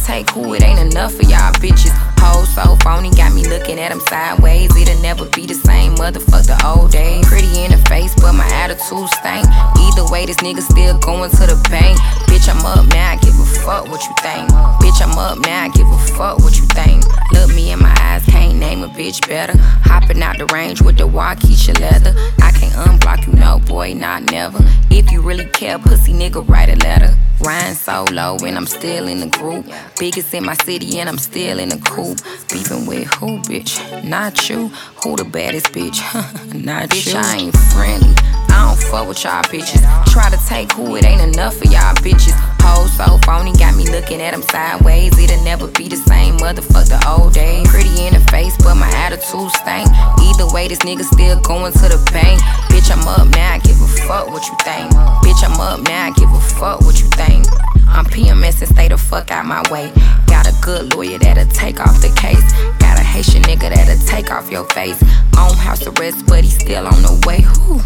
Take 0.09 0.31
who 0.31 0.55
it 0.55 0.63
ain't 0.63 0.81
enough 0.81 1.13
for 1.13 1.25
y'all 1.25 1.53
bitches. 1.61 1.93
Hoes 2.19 2.49
so 2.55 2.77
phony, 2.83 3.11
got 3.11 3.28
looking 3.49 3.79
at 3.79 3.91
them 3.91 4.01
sideways. 4.09 4.71
It'll 4.77 5.01
never 5.03 5.25
be 5.27 5.47
the 5.47 5.55
same, 5.55 5.95
motherfuck 5.97 6.47
the 6.47 6.59
old 6.65 6.93
days. 6.93 7.27
Pretty 7.27 7.49
in 7.65 7.71
the 7.71 7.79
face, 7.89 8.15
but 8.15 8.33
my 8.33 8.47
attitude 8.53 9.09
stank. 9.21 9.47
Either 9.79 10.05
way, 10.11 10.27
this 10.27 10.37
nigga 10.39 10.61
still 10.61 10.99
going 10.99 11.31
to 11.31 11.45
the 11.47 11.59
bank. 11.71 11.99
Bitch, 12.29 12.49
I'm 12.49 12.65
up 12.65 12.87
now, 12.93 13.13
I 13.13 13.17
give 13.17 13.39
a 13.39 13.47
fuck 13.65 13.89
what 13.89 14.03
you 14.05 14.15
think. 14.21 14.49
Bitch, 14.81 15.01
I'm 15.03 15.17
up 15.19 15.39
now, 15.41 15.65
I 15.65 15.69
give 15.69 15.89
a 15.89 15.99
fuck 16.17 16.39
what 16.39 16.57
you 16.59 16.67
think. 16.77 17.05
Look 17.33 17.49
me 17.55 17.73
in 17.73 17.81
my 17.81 17.95
eyes, 18.01 18.25
can't 18.25 18.59
name 18.59 18.83
a 18.83 18.89
bitch 18.89 19.27
better. 19.27 19.57
Hopping 19.57 20.23
out 20.23 20.39
the 20.39 20.47
range 20.47 20.83
with 20.83 20.99
the 20.99 21.09
Waukesha 21.09 21.79
leather. 21.81 22.15
I 22.43 22.53
can't 22.53 22.75
unblock 22.75 23.27
you, 23.27 23.33
no 23.35 23.59
boy, 23.61 23.95
not 23.95 24.31
never. 24.31 24.59
If 24.91 25.11
you 25.11 25.21
really 25.21 25.47
care, 25.47 25.79
pussy 25.79 26.13
nigga, 26.13 26.47
write 26.49 26.69
a 26.69 26.77
letter. 26.77 27.17
Ryan 27.41 27.75
solo 27.77 28.37
and 28.45 28.57
I'm 28.57 28.67
still 28.67 29.07
in 29.07 29.21
the 29.21 29.29
group. 29.29 29.67
Biggest 29.99 30.35
in 30.35 30.45
my 30.45 30.55
city 30.55 30.99
and 30.99 31.09
I'm 31.09 31.19
still 31.19 31.59
in 31.59 31.69
the 31.69 31.79
coop. 31.79 32.19
Beefing 32.49 32.87
with 32.87 33.07
who, 33.15 33.38
bitch? 33.45 34.05
Not 34.05 34.49
you. 34.49 34.69
Who 35.03 35.17
the 35.17 35.25
baddest 35.25 35.67
bitch? 35.73 35.99
Not 36.65 36.91
bitch, 36.91 37.13
you. 37.13 37.19
I 37.19 37.37
ain't 37.37 37.57
friendly. 37.57 38.15
I 38.51 38.67
don't 38.67 38.91
fuck 38.91 39.09
with 39.09 39.23
y'all 39.25 39.43
bitches. 39.45 39.83
Try 40.13 40.31
to 40.31 40.39
take 40.47 40.73
who 40.73 40.97
it 40.97 41.05
ain't 41.05 41.21
enough 41.21 41.57
for 41.57 41.67
y'all 41.67 41.95
bitches. 41.97 42.58
Hoes 42.69 42.93
so 42.93 43.17
phony, 43.25 43.53
got 43.57 43.77
me 43.77 43.89
looking 43.89 44.21
at 44.21 44.33
them 44.33 44.43
sideways. 44.43 45.17
It'll 45.19 45.43
never 45.45 45.69
be 45.69 45.89
the 45.89 45.97
same, 45.97 46.37
motherfuck 46.37 46.89
the 46.89 47.01
old 47.09 47.33
days. 47.33 47.67
Pretty 47.69 48.07
in 48.07 48.13
the 48.13 48.21
face, 48.31 48.57
but 48.59 48.75
my 48.75 48.91
attitude 48.91 49.51
stank. 49.57 49.89
Either 50.21 50.47
way, 50.53 50.69
this 50.69 50.81
nigga 50.81 51.05
still 51.05 51.41
going 51.41 51.73
to 51.73 51.87
the 51.89 52.01
bank. 52.13 52.41
Bitch, 52.69 52.91
I'm 52.93 53.07
up 53.09 53.29
now, 53.35 53.55
I 53.55 53.59
give 53.59 53.81
a 53.81 53.89
fuck 54.05 54.29
what 54.29 54.45
you 54.47 54.57
think. 54.65 54.93
Bitch, 55.25 55.41
I'm 55.43 55.59
up 55.61 55.81
now, 55.89 56.07
I 56.07 56.11
give 56.11 56.31
a 56.31 56.41
fuck 56.41 56.81
what 56.83 57.01
you 57.01 57.09
think. 57.17 57.47
I'm 57.89 58.05
PMS 58.05 58.61
and 58.61 58.69
stay 58.69 58.89
the 58.89 58.99
fuck 58.99 59.31
out 59.31 59.47
my 59.47 59.63
way. 59.71 59.91
Got 60.27 60.47
a 60.47 60.55
good 60.61 60.95
lawyer 60.95 61.19
that'll 61.19 61.47
take 61.47 61.81
off 61.81 62.01
the 62.03 62.13
case. 62.21 62.45
Got 62.79 62.99
a 62.99 63.03
Haitian 63.03 63.43
nigga 63.43 63.73
that'll 63.75 64.07
take 64.07 64.31
off 64.31 64.51
your 64.51 64.65
face. 64.77 65.01
On 65.39 65.55
house 65.57 65.87
arrest, 65.87 66.27
but 66.27 66.45
he 66.45 66.51
still 66.51 66.87
on 66.87 67.03
the 67.03 67.25
way. 67.27 67.41
Whew. 67.65 67.81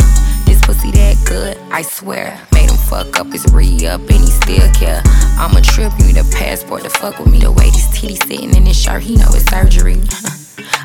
This 0.45 0.61
pussy 0.61 0.91
that 0.93 1.17
good, 1.25 1.57
I 1.71 1.83
swear. 1.83 2.39
Made 2.53 2.71
him 2.71 2.77
fuck 2.77 3.19
up 3.19 3.31
his 3.33 3.47
re 3.53 3.87
up 3.87 4.01
and 4.01 4.21
he 4.21 4.27
still 4.27 4.72
care. 4.75 5.03
I'ma 5.39 5.61
trip, 5.61 5.93
you 5.99 6.07
need 6.07 6.17
a 6.17 6.25
passport 6.25 6.83
to 6.85 6.91
fuck 6.91 7.19
with 7.19 7.29
me. 7.29 7.39
The 7.39 7.51
way 7.53 7.71
these 7.71 7.87
titties 7.89 8.27
sitting 8.27 8.55
in 8.55 8.67
his 8.67 8.81
shirt, 8.81 9.03
he 9.03 9.17
know 9.17 9.29
it's 9.29 9.45
surgery. 9.51 10.01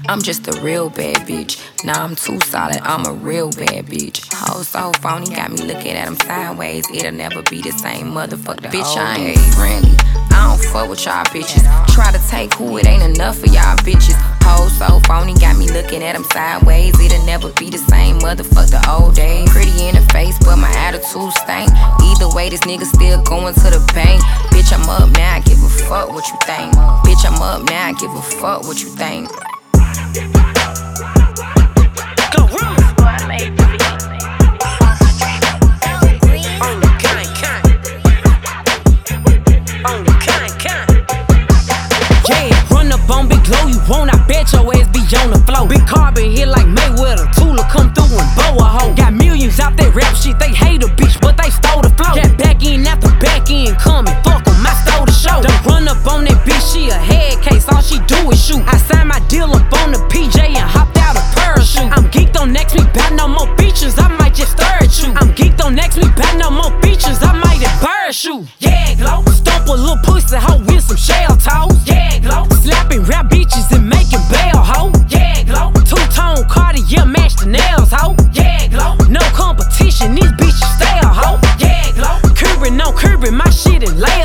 I'm 0.09 0.21
just 0.21 0.47
a 0.47 0.61
real 0.61 0.89
bad 0.89 1.27
bitch. 1.27 1.59
Nah, 1.83 2.01
I'm 2.01 2.15
too 2.15 2.39
solid, 2.45 2.79
I'm 2.83 3.05
a 3.05 3.11
real 3.11 3.51
bad 3.51 3.87
bitch. 3.87 4.23
Hoe 4.33 4.63
so 4.63 4.93
phony, 5.01 5.27
got 5.35 5.51
me 5.51 5.57
looking 5.57 5.91
at 5.91 6.07
him 6.07 6.15
sideways. 6.21 6.89
It'll 6.93 7.11
never 7.11 7.41
be 7.43 7.61
the 7.61 7.71
same 7.71 8.13
motherfucker. 8.13 8.71
Bitch, 8.71 8.95
I 8.95 9.17
oh, 9.17 9.21
ain't 9.21 9.53
friendly. 9.53 9.97
I 10.31 10.47
don't 10.47 10.63
fuck 10.71 10.89
with 10.89 11.03
y'all 11.03 11.25
bitches. 11.25 11.63
Try 11.93 12.13
to 12.13 12.29
take 12.29 12.53
who 12.53 12.77
it 12.77 12.87
ain't 12.87 13.03
enough 13.03 13.37
for 13.39 13.47
y'all 13.47 13.75
bitches. 13.83 14.15
Hoe 14.43 14.69
so 14.69 15.01
phony, 15.07 15.33
got 15.33 15.57
me 15.57 15.69
looking 15.69 16.01
at 16.01 16.15
him 16.15 16.23
sideways. 16.31 16.97
It'll 17.01 17.25
never 17.25 17.51
be 17.59 17.69
the 17.69 17.77
same 17.77 18.19
motherfucker 18.19 18.79
the 18.79 18.89
old 18.89 19.13
days. 19.13 19.49
Pretty 19.51 19.75
in 19.89 19.95
the 19.95 20.07
face, 20.13 20.39
but 20.39 20.55
my 20.55 20.71
attitude 20.71 21.33
stank. 21.43 21.69
Either 22.01 22.29
way, 22.33 22.47
this 22.47 22.61
nigga 22.61 22.85
still 22.85 23.21
going 23.23 23.55
to 23.55 23.67
the 23.75 23.83
bank. 23.93 24.21
Bitch, 24.55 24.71
I'm 24.71 24.87
up 24.87 25.11
now, 25.17 25.35
I 25.35 25.41
give 25.41 25.61
a 25.61 25.69
fuck 25.69 26.09
what 26.13 26.25
you 26.29 26.37
think. 26.45 26.71
Bitch, 27.03 27.25
I'm 27.27 27.41
up 27.41 27.67
now, 27.67 27.87
I 27.87 27.93
give 27.93 28.15
a 28.15 28.21
fuck 28.21 28.63
what 28.63 28.79
you 28.81 28.87
think. 28.87 29.27
Yeah, 29.97 30.27
come 47.69 47.93
through 47.93 48.17
and 48.17 48.35
bow 48.35 48.57
a 48.57 48.63
hoe. 48.63 48.93
Got 48.95 49.13
millions 49.13 49.59
out 49.59 49.75
that 49.77 49.93
rap 49.93 50.15
shit, 50.15 50.39
they 50.39 50.53
hate 50.53 50.83
a 50.83 50.87
bitch, 50.87 51.19
but 51.21 51.37
they 51.37 51.49
stole 51.49 51.81
the 51.81 51.89
flow. 51.89 52.15
Got 52.15 52.26
on 56.07 56.23
that 56.25 56.39
bitch, 56.45 56.73
she 56.73 56.89
a 56.89 56.95
head 56.95 57.41
case, 57.43 57.67
all 57.69 57.81
she 57.81 57.99
do 58.07 58.31
is 58.31 58.39
shoot. 58.43 58.63
I 58.65 58.77
signed 58.77 59.09
my 59.09 59.19
deal 59.27 59.51
up 59.51 59.71
on 59.83 59.91
the 59.91 59.99
PJ 60.07 60.39
and 60.39 60.57
hopped 60.57 60.97
out 60.97 61.15
a 61.15 61.23
parachute. 61.35 61.91
I'm 61.91 62.09
geeked 62.11 62.39
on 62.39 62.51
next 62.51 62.73
week, 62.73 62.91
bout 62.93 63.13
no 63.13 63.27
more 63.27 63.47
features, 63.57 63.97
I 63.97 64.07
might 64.17 64.33
just 64.33 64.51
stir 64.53 64.77
at 64.81 64.93
you. 65.01 65.13
I'm 65.15 65.33
geeked 65.35 65.63
on 65.63 65.75
next 65.75 65.97
week, 65.97 66.15
bout 66.15 66.35
no 66.37 66.49
more 66.49 66.71
features, 66.81 67.19
I 67.21 67.33
might 67.33 67.61
embarrass 67.61 68.23
you. 68.23 68.47
Yeah, 68.59 68.95
glow. 68.95 69.23
Stomp 69.31 69.67
a 69.67 69.71
little 69.71 69.97
pussy 70.03 70.37
hoe 70.37 70.59
with 70.65 70.83
some 70.83 70.97
shell 70.97 71.35
toes. 71.37 71.77
Yeah, 71.85 72.19
glow. 72.19 72.45
Slapping 72.63 73.03
rap 73.03 73.29
bitches 73.29 73.71
and 73.75 73.87
making 73.87 74.23
bail 74.31 74.57
hoe. 74.57 74.91
Yeah, 75.09 75.43
glow. 75.43 75.71
Two 75.85 76.01
tone 76.11 76.43
Cartier 76.49 77.05
match 77.05 77.35
the 77.37 77.47
nails 77.47 77.91
hoe. 77.91 78.15
Yeah, 78.33 78.67
glow. 78.67 78.95
No 79.09 79.21
competition, 79.35 80.15
these 80.15 80.33
bitches 80.39 80.71
stay 80.77 80.97
a 81.03 81.07
hoe. 81.07 81.39
Yeah, 81.59 81.91
glow. 81.93 82.17
Curbing 82.35 82.79
on 82.81 82.93
curbing 82.95 83.35
my 83.35 83.49
shit 83.49 83.83
in 83.83 83.99
layers 83.99 84.16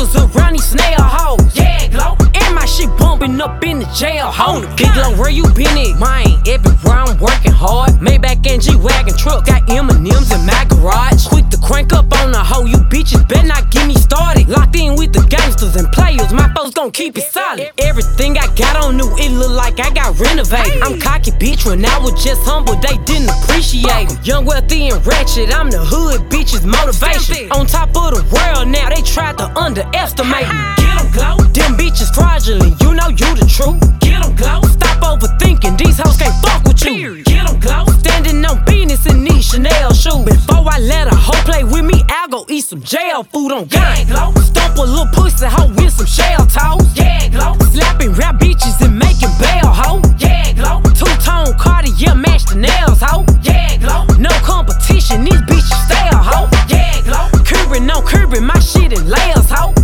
around 0.00 0.54
these 0.54 0.64
snail 0.64 0.96
hoes. 0.98 1.54
Yeah, 1.54 1.88
glow. 1.88 2.16
And 2.34 2.54
my 2.54 2.64
shit 2.64 2.88
bumping 2.98 3.40
up 3.40 3.62
in 3.64 3.80
the 3.80 3.86
jail 3.92 4.32
hole. 4.32 4.62
Big 4.76 4.92
glow, 4.94 5.12
where 5.20 5.30
you 5.30 5.44
been 5.52 5.76
at? 5.76 5.98
Mine, 5.98 6.40
everywhere 6.46 7.04
I'm 7.04 7.18
working 7.20 7.52
hard. 7.52 7.90
Maybach 8.00 8.46
and 8.48 8.62
G 8.62 8.76
wagon 8.76 9.16
truck, 9.16 9.44
got 9.46 9.68
M&M's 9.68 10.32
in 10.32 10.46
my 10.46 10.64
garage. 10.70 11.28
Quick 11.28 11.49
crank 11.60 11.92
up 11.92 12.12
on 12.20 12.32
the 12.32 12.38
hoe, 12.38 12.64
you 12.64 12.78
bitches 12.90 13.26
better 13.28 13.46
not 13.46 13.70
get 13.70 13.86
me 13.86 13.94
started. 13.94 14.48
Locked 14.48 14.76
in 14.76 14.96
with 14.96 15.12
the 15.12 15.24
gangsters 15.28 15.76
and 15.76 15.90
players, 15.92 16.32
my 16.32 16.52
folks 16.54 16.74
gon' 16.74 16.90
keep 16.90 17.16
it 17.16 17.24
solid. 17.24 17.70
Everything 17.78 18.38
I 18.38 18.46
got 18.54 18.76
on 18.84 18.96
new, 18.96 19.08
it 19.18 19.30
look 19.32 19.50
like 19.50 19.80
I 19.80 19.90
got 19.90 20.18
renovated. 20.18 20.82
I'm 20.82 20.98
cocky, 21.00 21.32
bitch, 21.32 21.66
when 21.66 21.84
I 21.84 21.98
was 21.98 22.22
just 22.22 22.42
humble, 22.44 22.76
they 22.76 22.96
didn't 23.04 23.30
appreciate 23.30 24.10
me. 24.10 24.16
Young, 24.24 24.44
wealthy, 24.44 24.88
and 24.88 25.04
ratchet, 25.06 25.54
I'm 25.54 25.70
the 25.70 25.84
hood, 25.84 26.20
bitches 26.30 26.64
motivation. 26.64 27.50
On 27.52 27.66
top 27.66 27.88
of 27.96 28.14
the 28.14 28.22
world 28.34 28.68
now, 28.68 28.88
they 28.88 29.02
tried 29.02 29.38
to 29.38 29.46
underestimate 29.58 30.48
me. 30.48 30.79
'Em 31.10 31.36
glow. 31.36 31.44
Them 31.52 31.76
bitches 31.76 32.14
fraudulent, 32.14 32.80
you 32.82 32.94
know 32.94 33.08
you 33.08 33.34
the 33.34 33.46
truth. 33.46 33.80
Get 34.00 34.10
Get 34.10 34.24
'em 34.24 34.34
glow. 34.36 34.62
Stop 34.62 35.00
overthinking, 35.02 35.76
these 35.78 35.98
hoes 35.98 36.16
can't 36.16 36.34
fuck 36.44 36.62
with 36.64 36.84
you. 36.84 37.16
Get 37.16 37.24
Get 37.24 37.50
'em 37.50 37.58
glow. 37.60 37.84
Standing 37.98 38.44
on 38.44 38.64
business 38.64 39.06
in 39.06 39.24
these 39.24 39.44
Chanel 39.44 39.92
shoes. 39.92 40.24
Before 40.24 40.64
I 40.68 40.78
let 40.78 41.06
a 41.12 41.16
hoe 41.16 41.42
play 41.44 41.64
with 41.64 41.84
me, 41.84 42.04
I'll 42.08 42.28
go 42.28 42.44
eat 42.48 42.64
some 42.64 42.82
jail 42.82 43.24
food 43.32 43.52
on 43.52 43.64
gang. 43.66 44.06
glow. 44.06 44.32
Stomp 44.42 44.76
a 44.78 44.82
little 44.82 45.06
pussy 45.12 45.46
hoe 45.46 45.68
with 45.76 45.92
some 45.96 46.06
shell 46.06 46.46
toes. 46.46 46.86
Yeah, 46.94 47.28
glow. 47.28 47.54
Slapping 47.72 48.12
rap 48.14 48.38
bitches 48.38 48.80
and 48.80 48.98
making 48.98 49.32
bail 49.38 49.70
hoe. 49.80 50.02
Yeah, 50.18 50.52
glow. 50.52 50.80
Two 50.98 51.14
tone 51.26 51.54
Cartier 51.58 52.14
match 52.14 52.44
the 52.46 52.56
nails 52.56 53.00
hoe. 53.00 53.24
Yeah, 53.42 53.76
glow. 53.76 54.04
No 54.18 54.30
competition, 54.42 55.24
these 55.24 55.42
bitches 55.50 55.80
stay 55.86 56.08
a 56.12 56.16
hoe. 56.16 56.48
Yeah, 56.68 57.00
glow. 57.02 57.26
Curbing 57.44 57.90
on 57.90 58.02
curbing 58.06 58.44
my 58.44 58.58
shit 58.60 58.92
in 58.92 59.08
layers 59.08 59.50
hoe. 59.50 59.74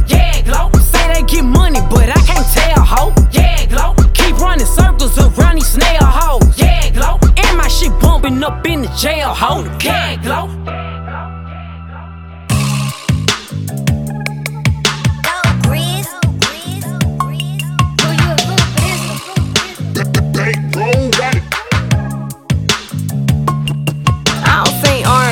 Get 1.36 1.44
money, 1.44 1.80
but 1.90 2.08
I 2.08 2.20
can't 2.24 2.46
tell 2.54 2.82
hoe. 2.82 3.12
Yeah, 3.30 3.66
glow. 3.66 3.94
Keep 4.14 4.38
running 4.38 4.66
circles 4.66 5.18
around 5.18 5.56
these 5.56 5.68
snail 5.68 6.04
hoes. 6.04 6.58
Yeah, 6.58 6.90
glow. 6.90 7.18
And 7.36 7.58
my 7.58 7.68
shit 7.68 7.92
bumping 8.00 8.42
up 8.42 8.66
in 8.66 8.82
the 8.82 8.88
jail 8.96 9.34
hole. 9.34 9.66
Yeah, 9.82 10.16
glow. 10.22 10.95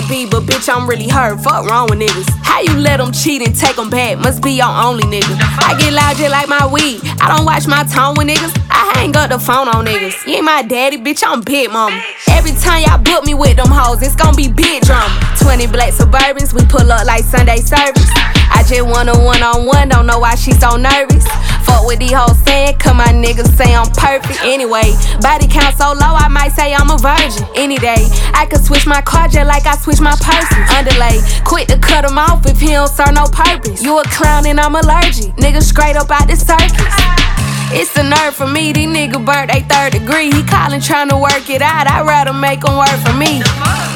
R&B, 0.05 0.26
but 0.30 0.42
bitch, 0.44 0.68
I'm 0.68 0.88
really 0.88 1.09
hurt. 1.09 1.40
Fuck 1.40 1.66
wrong 1.66 1.88
with 1.88 1.98
niggas. 1.98 2.28
How 2.42 2.61
you 2.61 2.74
let 2.78 2.98
them 2.98 3.12
cheat 3.12 3.46
and 3.46 3.55
take 3.55 3.76
them 3.76 3.90
back? 3.90 4.18
Must 4.18 4.42
be 4.42 4.52
your 4.52 4.68
only 4.68 5.05
nigga. 5.05 5.36
I 5.61 5.76
get 5.78 5.92
loud 5.92 6.16
just 6.16 6.30
like 6.30 6.48
my 6.48 6.66
weed. 6.66 7.00
I 7.20 7.34
don't 7.34 7.44
watch 7.44 7.66
my 7.66 7.84
tone 7.84 8.14
with 8.16 8.28
niggas. 8.28 8.55
I 8.70 8.92
hang 8.94 9.16
up 9.16 9.30
the 9.30 9.38
phone 9.38 9.68
on 9.68 9.86
niggas. 9.86 10.26
You 10.26 10.36
ain't 10.36 10.44
my 10.44 10.62
daddy, 10.62 10.98
bitch, 10.98 11.22
I'm 11.26 11.40
big 11.40 11.70
mama. 11.70 12.00
Every 12.28 12.52
time 12.52 12.82
y'all 12.82 12.98
book 12.98 13.24
me 13.24 13.34
with 13.34 13.57
them 13.57 13.68
hoes, 13.68 14.02
it's 14.02 14.16
gonna 14.16 14.36
be 14.36 14.48
big 14.48 14.82
drama. 14.82 15.09
20 15.40 15.66
black 15.68 15.92
Suburbans, 15.92 16.52
we 16.52 16.64
pull 16.66 16.90
up 16.90 17.07
like 17.07 17.24
Sunday 17.24 17.59
service. 17.59 18.11
I 18.55 18.62
just 18.62 18.86
want 18.86 19.11
a 19.11 19.18
one 19.18 19.42
on 19.42 19.66
one, 19.66 19.88
don't 19.88 20.07
know 20.07 20.18
why 20.18 20.34
she 20.36 20.52
so 20.52 20.76
nervous. 20.76 21.26
Fuck 21.66 21.86
with 21.86 21.98
these 21.98 22.12
hoes 22.14 22.38
saying, 22.44 22.78
cause 22.78 22.94
my 22.94 23.11
niggas 23.11 23.50
say 23.57 23.74
I'm 23.74 23.90
perfect. 23.90 24.40
Anyway, 24.42 24.94
body 25.20 25.48
count 25.48 25.76
so 25.76 25.92
low, 25.92 26.14
I 26.14 26.28
might 26.28 26.52
say 26.52 26.72
I'm 26.72 26.88
a 26.90 26.96
virgin. 26.96 27.44
Any 27.57 27.76
day, 27.76 28.07
I 28.32 28.46
could 28.46 28.64
switch 28.64 28.86
my 28.86 29.02
car 29.02 29.28
just 29.28 29.46
like 29.46 29.66
I 29.66 29.76
switch 29.76 30.00
my 30.00 30.14
person. 30.16 30.62
Underlay, 30.70 31.20
quick 31.44 31.68
to 31.68 31.78
cut 31.78 32.09
him 32.09 32.16
off 32.16 32.46
if 32.46 32.61
he 32.61 32.68
don't 32.68 32.88
serve 32.88 33.14
no 33.14 33.26
purpose. 33.26 33.82
You 33.82 33.98
a 33.98 34.05
clown 34.05 34.46
and 34.46 34.61
I'm 34.61 34.74
allergic. 34.74 35.34
Niggas 35.36 35.68
straight 35.68 35.96
up 35.96 36.11
out 36.11 36.28
the 36.28 36.36
circus. 36.36 36.94
It's 37.72 37.96
a 37.96 38.02
nerve 38.02 38.34
for 38.34 38.46
me, 38.46 38.72
these 38.72 38.88
nigga 38.88 39.24
they 39.46 39.60
third 39.62 39.92
degree. 39.92 40.30
He 40.30 40.42
callin' 40.44 40.80
to 40.80 41.16
work 41.16 41.48
it 41.48 41.62
out, 41.62 41.86
I'd 41.86 42.06
rather 42.06 42.32
make 42.32 42.64
him 42.64 42.76
work 42.76 42.98
for 43.04 43.12
me. 43.14 43.42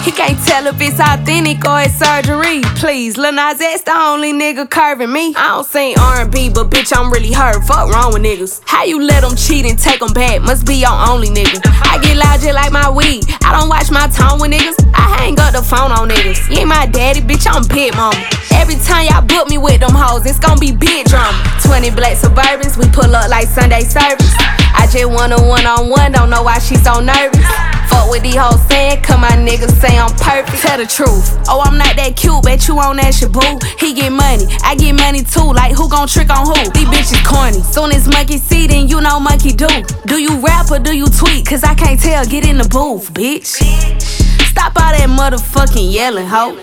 He 0.05 0.13
can't 0.13 0.39
tell 0.47 0.67
if 0.67 0.81
it's 0.81 0.99
authentic 0.99 1.65
or 1.69 1.83
it's 1.83 1.95
surgery. 1.95 2.63
Please, 2.81 3.19
Lil 3.19 3.33
Nas 3.33 3.61
X 3.61 3.83
the 3.83 3.93
only 3.93 4.33
nigga 4.33 4.69
curving 4.69 5.13
me. 5.13 5.35
I 5.37 5.49
don't 5.49 5.67
sing 5.67 5.99
R&B, 5.99 6.51
but 6.51 6.71
bitch, 6.71 6.97
I'm 6.97 7.13
really 7.13 7.33
hurt. 7.33 7.63
Fuck 7.65 7.93
wrong 7.93 8.13
with 8.13 8.23
niggas. 8.23 8.63
How 8.65 8.85
you 8.85 9.03
let 9.03 9.21
them 9.21 9.37
cheat 9.37 9.67
and 9.67 9.79
take 9.79 10.01
them 10.01 10.13
back? 10.13 10.41
Must 10.41 10.67
be 10.67 10.77
your 10.77 10.97
only 11.09 11.29
nigga. 11.29 11.61
I 11.65 11.99
get 11.99 12.17
loud 12.17 12.41
just 12.41 12.55
like 12.55 12.73
my 12.73 12.89
weed. 12.89 13.25
I 13.45 13.59
don't 13.59 13.69
watch 13.69 13.91
my 13.91 14.09
tone 14.09 14.41
with 14.41 14.53
niggas. 14.53 14.88
I 15.19 15.35
hang 15.35 15.41
up 15.41 15.53
the 15.53 15.63
phone 15.63 15.91
on 15.91 16.09
niggas. 16.09 16.47
You 16.49 16.63
ain't 16.63 16.69
my 16.69 16.87
daddy, 16.87 17.21
bitch, 17.21 17.51
I'm 17.51 17.67
pit 17.67 17.95
mama. 17.97 18.15
Every 18.55 18.77
time 18.77 19.07
y'all 19.11 19.27
book 19.27 19.51
me 19.51 19.59
with 19.59 19.81
them 19.81 19.91
hoes, 19.91 20.25
it's 20.25 20.39
gonna 20.39 20.61
be 20.61 20.71
big 20.71 21.07
drama. 21.07 21.35
20 21.67 21.91
black 21.91 22.15
Suburbans, 22.15 22.79
we 22.79 22.87
pull 22.95 23.11
up 23.11 23.29
like 23.29 23.49
Sunday 23.49 23.83
service. 23.83 24.31
I 24.79 24.87
just 24.87 25.11
want 25.11 25.35
a 25.35 25.43
one 25.43 25.67
on 25.67 25.91
one, 25.91 26.13
don't 26.13 26.31
know 26.31 26.43
why 26.47 26.61
she 26.61 26.77
so 26.77 27.01
nervous. 27.03 27.43
Fuck 27.91 28.15
with 28.15 28.23
these 28.23 28.39
hoes 28.39 28.63
saying, 28.71 29.03
cause 29.03 29.19
my 29.19 29.35
niggas 29.35 29.75
say 29.83 29.99
I'm 29.99 30.15
perfect. 30.15 30.63
Tell 30.63 30.79
the 30.79 30.87
truth. 30.87 31.35
Oh, 31.51 31.67
I'm 31.67 31.77
not 31.77 31.97
that 31.99 32.15
cute, 32.15 32.39
bet 32.47 32.69
you 32.69 32.79
on 32.79 33.03
that 33.03 33.11
shaboo. 33.11 33.59
He 33.83 33.95
get 33.99 34.15
money, 34.15 34.47
I 34.63 34.79
get 34.79 34.95
money 34.95 35.27
too. 35.27 35.51
Like 35.51 35.75
who 35.75 35.91
gon' 35.91 36.07
trick 36.07 36.31
on 36.31 36.47
who? 36.47 36.55
These 36.71 36.87
bitches 36.95 37.27
corny. 37.27 37.59
Soon 37.67 37.91
as 37.91 38.07
monkey 38.07 38.39
see, 38.39 38.69
then 38.69 38.87
you 38.87 39.01
know 39.01 39.19
monkey 39.19 39.51
do. 39.51 39.67
Do 40.07 40.23
you 40.23 40.39
rap 40.39 40.71
or 40.71 40.79
do 40.79 40.95
you 40.95 41.11
tweet? 41.11 41.43
Cause 41.45 41.65
I 41.65 41.75
can't 41.75 41.99
tell, 41.99 42.25
get 42.25 42.47
in 42.47 42.59
the 42.59 42.69
booth, 42.71 43.11
bitch. 43.13 44.28
Stop 44.47 44.77
all 44.77 44.93
that 44.93 45.09
motherfucking 45.09 45.93
yelling, 45.93 46.27
ho. 46.27 46.57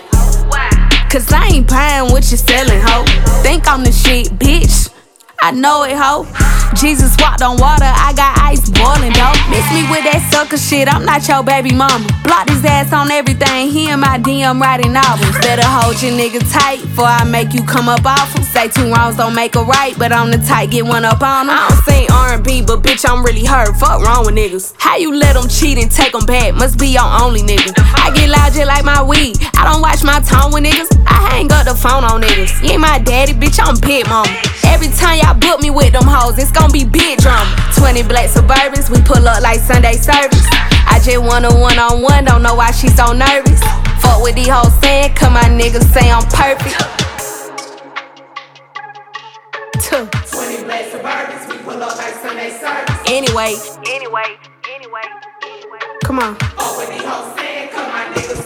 Cause 1.10 1.32
I 1.32 1.46
ain't 1.52 1.68
buying 1.68 2.10
what 2.10 2.30
you're 2.30 2.38
selling, 2.38 2.80
ho. 2.82 3.04
Think 3.42 3.68
I'm 3.68 3.84
the 3.84 3.92
shit, 3.92 4.28
bitch. 4.38 4.95
I 5.40 5.52
know 5.52 5.84
it, 5.84 5.96
ho. 5.96 6.26
Jesus 6.74 7.16
walked 7.20 7.40
on 7.40 7.56
water, 7.56 7.88
I 7.88 8.12
got 8.12 8.36
ice 8.36 8.68
boiling, 8.68 9.12
though. 9.16 9.36
Miss 9.48 9.64
me 9.72 9.88
with 9.88 10.04
that 10.04 10.20
sucker 10.28 10.60
shit, 10.60 10.92
I'm 10.92 11.04
not 11.08 11.24
your 11.24 11.40
baby 11.42 11.72
mama. 11.72 12.04
Block 12.20 12.48
his 12.50 12.60
ass 12.64 12.92
on 12.92 13.10
everything, 13.10 13.70
he 13.70 13.88
in 13.88 14.00
my 14.00 14.18
DM 14.18 14.60
writing 14.60 14.92
novels. 14.92 15.32
Better 15.40 15.64
hold 15.64 15.96
your 16.02 16.12
nigga 16.12 16.44
tight, 16.52 16.84
before 16.84 17.08
I 17.08 17.24
make 17.24 17.54
you 17.54 17.64
come 17.64 17.88
up 17.88 18.04
off 18.04 18.34
him. 18.36 18.44
Say 18.44 18.68
two 18.68 18.92
wrongs 18.92 19.16
don't 19.16 19.34
make 19.34 19.56
a 19.56 19.64
right, 19.64 19.96
but 19.96 20.12
on 20.12 20.30
the 20.30 20.38
tight, 20.38 20.70
get 20.70 20.84
one 20.84 21.04
up 21.04 21.22
on 21.22 21.48
him. 21.48 21.56
I 21.56 21.68
don't 21.68 21.80
sing 21.88 22.06
R&B, 22.12 22.68
but 22.68 22.82
bitch, 22.84 23.08
I'm 23.08 23.24
really 23.24 23.44
hurt. 23.44 23.72
Fuck 23.80 24.04
wrong 24.04 24.26
with 24.26 24.36
niggas. 24.36 24.74
How 24.76 24.96
you 24.96 25.16
let 25.16 25.32
them 25.32 25.48
cheat 25.48 25.78
and 25.78 25.90
take 25.90 26.12
them 26.12 26.26
back? 26.26 26.52
Must 26.54 26.78
be 26.78 26.88
your 26.88 27.08
only 27.24 27.40
nigga. 27.40 27.72
I 27.96 28.12
get 28.12 28.28
loud 28.28 28.52
just 28.52 28.68
like 28.68 28.84
my 28.84 29.00
weed. 29.02 29.40
I 29.56 29.64
don't 29.64 29.80
watch 29.80 30.04
my 30.04 30.20
tone 30.20 30.52
with 30.52 30.64
niggas. 30.64 30.92
I 31.08 31.40
hang 31.40 31.50
up 31.52 31.64
the 31.64 31.74
phone 31.74 32.04
on 32.04 32.20
niggas. 32.20 32.60
You 32.62 32.76
ain't 32.76 32.84
my 32.84 32.98
daddy, 32.98 33.32
bitch, 33.32 33.56
I'm 33.56 33.80
pit 33.80 34.06
mama. 34.08 34.28
Every 34.68 34.88
time 34.92 35.16
y'all 35.24 35.25
book 35.34 35.60
me 35.60 35.70
with 35.70 35.92
them 35.92 36.06
hoes, 36.06 36.38
it's 36.38 36.50
gon' 36.52 36.70
be 36.72 36.84
big 36.84 37.18
drama. 37.18 37.50
20 37.76 38.02
black 38.04 38.30
Suburbans, 38.30 38.90
we 38.90 39.00
pull 39.02 39.26
up 39.26 39.42
like 39.42 39.60
Sunday 39.60 39.94
service. 39.94 40.46
I 40.86 41.00
just 41.02 41.18
want 41.18 41.44
a 41.44 41.50
one 41.50 41.78
on 41.78 42.02
one, 42.02 42.24
don't 42.24 42.42
know 42.42 42.54
why 42.54 42.70
she 42.70 42.88
so 42.88 43.12
nervous. 43.12 43.60
Fuck 44.00 44.22
with 44.22 44.34
these 44.36 44.48
hoes 44.48 44.72
saying, 44.80 45.14
cause 45.14 45.32
my 45.32 45.44
niggas 45.50 45.84
say 45.92 46.10
I'm 46.10 46.22
perfect. 46.30 46.76
20 49.86 50.64
black 50.64 50.84
Suburbans, 50.90 51.48
we 51.50 51.58
pull 51.64 51.82
up 51.82 51.96
like 51.96 52.14
Sunday 52.14 52.50
service. 52.50 52.96
Anyway, 53.08 53.54
anyway, 53.86 54.36
anyway, 54.74 55.02
anyway. 55.42 55.78
Come 56.04 56.18
on. 56.18 56.34
Fuck 56.36 56.78
with 56.78 56.88
these 56.90 57.02
hoes 57.04 57.34
saying, 57.38 57.70
cause 57.70 57.88
my 57.88 58.04
niggas 58.14 58.14
say 58.14 58.24
I'm 58.24 58.34
perfect. 58.34 58.45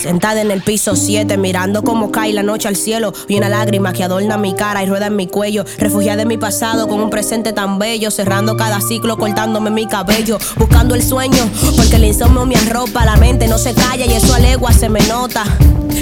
Sentada 0.00 0.40
en 0.40 0.50
el 0.50 0.62
piso 0.62 0.96
7, 0.96 1.36
mirando 1.36 1.82
cómo 1.82 2.10
cae 2.10 2.32
la 2.32 2.42
noche 2.42 2.68
al 2.68 2.76
cielo. 2.76 3.12
Y 3.28 3.36
una 3.36 3.50
lágrima 3.50 3.92
que 3.92 4.02
adorna 4.02 4.38
mi 4.38 4.54
cara 4.54 4.82
y 4.82 4.86
rueda 4.86 5.08
en 5.08 5.16
mi 5.16 5.26
cuello. 5.26 5.66
Refugiada 5.76 6.22
en 6.22 6.28
mi 6.28 6.38
pasado 6.38 6.88
con 6.88 7.00
un 7.00 7.10
presente 7.10 7.52
tan 7.52 7.78
bello. 7.78 8.10
Cerrando 8.10 8.56
cada 8.56 8.80
ciclo, 8.80 9.18
cortándome 9.18 9.70
mi 9.70 9.86
cabello. 9.86 10.38
Buscando 10.56 10.94
el 10.94 11.02
sueño, 11.02 11.50
porque 11.76 11.96
el 11.96 12.04
insomnio 12.04 12.46
me 12.46 12.56
arropa. 12.56 13.04
La 13.04 13.16
mente 13.16 13.46
no 13.46 13.58
se 13.58 13.74
calla 13.74 14.06
y 14.06 14.14
eso 14.14 14.32
a 14.32 14.38
legua 14.38 14.72
se 14.72 14.88
me 14.88 15.00
nota. 15.00 15.44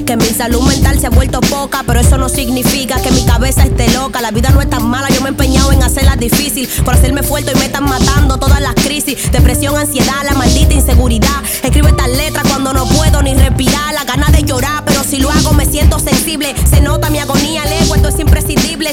Que 0.06 0.16
mi 0.16 0.26
salud 0.26 0.62
mental 0.62 1.00
se 1.00 1.08
ha 1.08 1.10
vuelto 1.10 1.40
poca, 1.40 1.82
pero 1.86 1.98
eso 1.98 2.18
no 2.18 2.28
significa 2.28 3.00
que 3.00 3.10
mi 3.10 3.24
cabeza 3.24 3.64
esté 3.64 3.90
loca. 3.92 4.20
La 4.20 4.30
vida 4.30 4.50
no 4.50 4.60
es 4.60 4.70
tan 4.70 4.86
mala, 4.86 5.08
yo 5.08 5.20
me 5.22 5.26
he 5.26 5.30
empeñado 5.30 5.72
en 5.72 5.82
hacerla 5.82 6.14
difícil. 6.14 6.68
Por 6.84 6.94
hacerme 6.94 7.22
fuerte 7.22 7.52
y 7.52 7.58
me 7.58 7.66
están 7.66 7.84
matando 7.84 8.38
todas 8.38 8.60
las 8.60 8.74
crisis. 8.74 9.32
Depresión, 9.32 9.76
ansiedad, 9.76 10.14
la 10.24 10.34
maldita 10.34 10.74
inseguridad. 10.74 11.42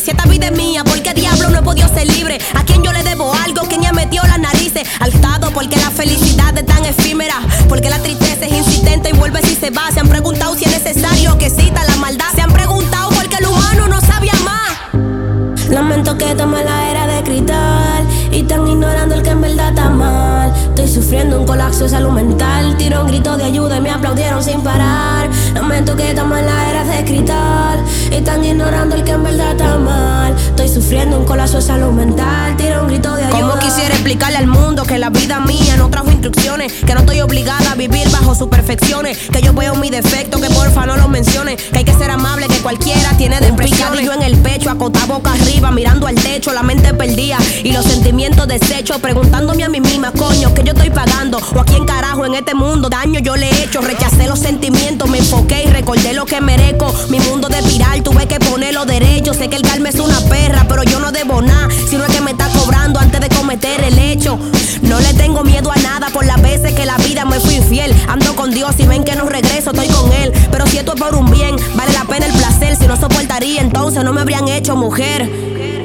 Si 0.05 0.11
esta 0.11 0.29
vida 0.29 0.45
es 0.45 0.51
mía, 0.51 0.83
¿por 0.83 1.01
qué 1.01 1.15
diablo 1.15 1.49
no 1.49 1.57
he 1.57 1.63
podido 1.63 1.87
ser 1.89 2.05
libre? 2.05 2.37
¿A 2.53 2.63
quién 2.63 2.83
yo 2.83 2.93
le 2.93 3.01
debo 3.01 3.33
algo? 3.43 3.63
¿Quién 3.67 3.81
ya 3.81 3.91
metió 3.91 4.21
las 4.21 4.37
narices? 4.37 4.87
Al 4.99 5.11
Estado, 5.11 5.49
porque 5.49 5.77
la 5.77 5.89
felicidad 5.89 6.55
es 6.55 6.63
tan 6.63 6.85
efímera. 6.85 7.33
Porque 7.67 7.89
la 7.89 7.97
tristeza 7.97 8.45
es 8.45 8.51
insistente 8.53 9.09
y 9.09 9.13
vuelve 9.13 9.41
si 9.41 9.55
se 9.55 9.71
va. 9.71 9.89
Se 9.91 10.01
han 10.01 10.07
preguntado 10.07 10.53
si 10.53 10.65
es 10.65 10.73
necesario 10.73 11.35
que 11.39 11.49
cita 11.49 11.83
la 11.85 11.95
maldad. 11.95 12.27
Se 12.35 12.41
han 12.41 12.53
preguntado 12.53 13.09
por 13.09 13.27
qué 13.27 13.37
el 13.37 13.47
humano 13.47 13.87
no 13.87 13.99
sabe 13.99 14.29
amar. 14.29 15.71
Lamento 15.71 16.15
que 16.19 16.35
tome 16.35 16.63
la 16.63 16.91
era 16.91 17.07
de 17.07 17.23
cristal 17.23 18.07
y 18.31 18.41
están 18.41 18.67
ignorando 18.67 19.15
el 19.15 19.23
que 19.23 19.31
en 19.31 19.41
verdad 19.41 19.69
está 19.69 19.89
mal. 19.89 20.53
Estoy 20.69 20.87
sufriendo 20.87 21.39
un 21.39 21.47
colapso 21.47 21.85
de 21.85 21.89
salud 21.89 22.11
mental. 22.11 22.77
Tiro 22.77 23.01
un 23.01 23.07
grito 23.07 23.35
de 23.37 23.45
ayuda 23.45 23.77
y 23.77 23.81
me 23.81 23.89
aplaudieron 23.89 24.43
sin 24.43 24.61
parar. 24.61 25.31
Lamento 25.55 25.95
que 25.95 26.13
tomen 26.13 26.45
la 26.45 26.69
era 26.69 26.83
de 26.83 27.05
cristal 27.05 27.83
están 28.11 28.43
ignorando 28.43 28.95
el 28.95 29.03
que 29.03 29.11
en 29.11 29.23
verdad 29.23 29.51
está 29.51 29.77
mal. 29.77 30.35
Estoy 30.35 30.69
sufriendo 30.69 31.19
un 31.19 31.25
colapso 31.25 31.57
de 31.57 31.63
salud 31.63 31.91
mental. 31.91 32.55
Tiro 32.57 32.81
un 32.81 32.87
grito 32.87 33.15
de 33.15 33.23
ayuda. 33.25 33.39
Como 33.39 33.59
quisiera 33.59 33.93
explicarle 33.93 34.37
al 34.37 34.47
mundo 34.47 34.83
que 34.83 34.97
la 34.97 35.09
vida 35.09 35.39
mía 35.39 35.75
no 35.77 35.89
trajo 35.89 36.11
instrucciones, 36.11 36.73
que 36.85 36.93
no 36.93 37.01
estoy 37.01 37.21
obligada 37.21 37.71
a 37.71 37.75
vivir 37.75 38.09
bajo 38.09 38.35
sus 38.35 38.47
perfecciones, 38.47 39.17
que 39.31 39.41
yo 39.41 39.53
veo 39.53 39.75
mi 39.75 39.89
defecto, 39.89 40.39
que 40.39 40.49
porfa 40.49 40.85
no 40.85 40.95
lo 40.97 41.07
mencione, 41.07 41.55
que 41.55 41.79
hay 41.79 41.83
que 41.83 41.93
ser 41.93 42.11
amable, 42.11 42.47
que 42.47 42.59
cualquiera 42.59 43.11
tiene 43.17 43.39
depresiones. 43.39 44.05
yo 44.05 44.13
en 44.13 44.21
el 44.21 44.37
pecho, 44.37 44.69
acotado 44.69 45.15
boca 45.15 45.33
arriba, 45.33 45.71
mirando 45.71 46.07
al 46.07 46.15
techo, 46.15 46.51
la 46.53 46.63
mente 46.63 46.93
perdida 46.93 47.37
y 47.63 47.71
los 47.71 47.85
sentimientos 47.85 48.47
deshechos, 48.47 48.99
preguntándome 48.99 49.63
a 49.63 49.69
mí 49.69 49.79
misma, 49.79 50.11
coño, 50.11 50.53
que 50.53 50.63
yo 50.63 50.73
estoy 50.73 50.89
pagando 50.89 51.39
o 51.55 51.59
a 51.59 51.65
quién 51.65 51.85
carajo 51.85 52.25
en 52.25 52.35
este 52.35 52.53
mundo 52.53 52.89
daño 52.89 53.19
yo 53.19 53.35
le 53.35 53.49
he 53.49 53.63
hecho, 53.63 53.81
rechacé 53.81 54.27
los 54.27 54.39
sentimientos, 54.39 55.09
me 55.09 55.19
enfoqué 55.19 55.63
y 55.63 55.67
recordé 55.67 56.13
lo 56.13 56.25
que 56.25 56.41
merezco. 56.41 56.93
Mi 57.09 57.19
mundo 57.19 57.47
de 57.47 57.61
piral 57.63 58.03
tuve 58.05 58.27
que 58.27 58.39
ponerlo 58.39 58.85
derecho, 58.85 59.33
sé 59.33 59.49
que 59.49 59.55
el 59.57 59.63
calme 59.63 59.89
es 59.89 59.95
una 59.95 60.19
perra, 60.29 60.65
pero 60.69 60.83
yo 60.83 60.99
no 60.99 61.11
debo 61.11 61.41
nada, 61.41 61.67
sino 61.89 62.05
es 62.05 62.15
que 62.15 62.21
me 62.21 62.31
está 62.31 62.47
cobrando 62.49 62.99
antes 62.99 63.19
de 63.19 63.29
cometer 63.29 63.83
el 63.83 63.97
hecho. 63.97 64.37
No 64.83 64.99
le 64.99 65.13
tengo 65.15 65.43
miedo 65.43 65.71
a 65.71 65.75
nada 65.77 66.07
por 66.13 66.23
las 66.23 66.39
veces 66.41 66.73
que 66.73 66.85
la 66.85 66.95
vida 66.97 67.25
me 67.25 67.39
fui 67.39 67.55
infiel. 67.55 67.93
Ando 68.07 68.35
con 68.35 68.51
Dios 68.51 68.75
y 68.77 68.85
ven 68.85 69.03
que 69.03 69.15
no 69.15 69.25
regreso, 69.25 69.71
estoy 69.71 69.87
con 69.87 70.11
Él. 70.13 70.31
Pero 70.51 70.67
si 70.67 70.77
esto 70.77 70.93
es 70.93 71.01
por 71.01 71.15
un 71.15 71.31
bien, 71.31 71.55
vale 71.75 71.93
la 71.93 72.05
pena 72.05 72.27
el 72.27 72.33
placer. 72.33 72.75
Si 72.77 72.85
no 72.85 72.95
soportaría, 72.95 73.61
entonces 73.61 74.03
no 74.03 74.13
me 74.13 74.21
habrían 74.21 74.47
hecho 74.47 74.75
mujer. 74.75 75.84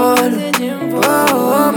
Oh, 0.00 0.14
oh, 1.02 1.72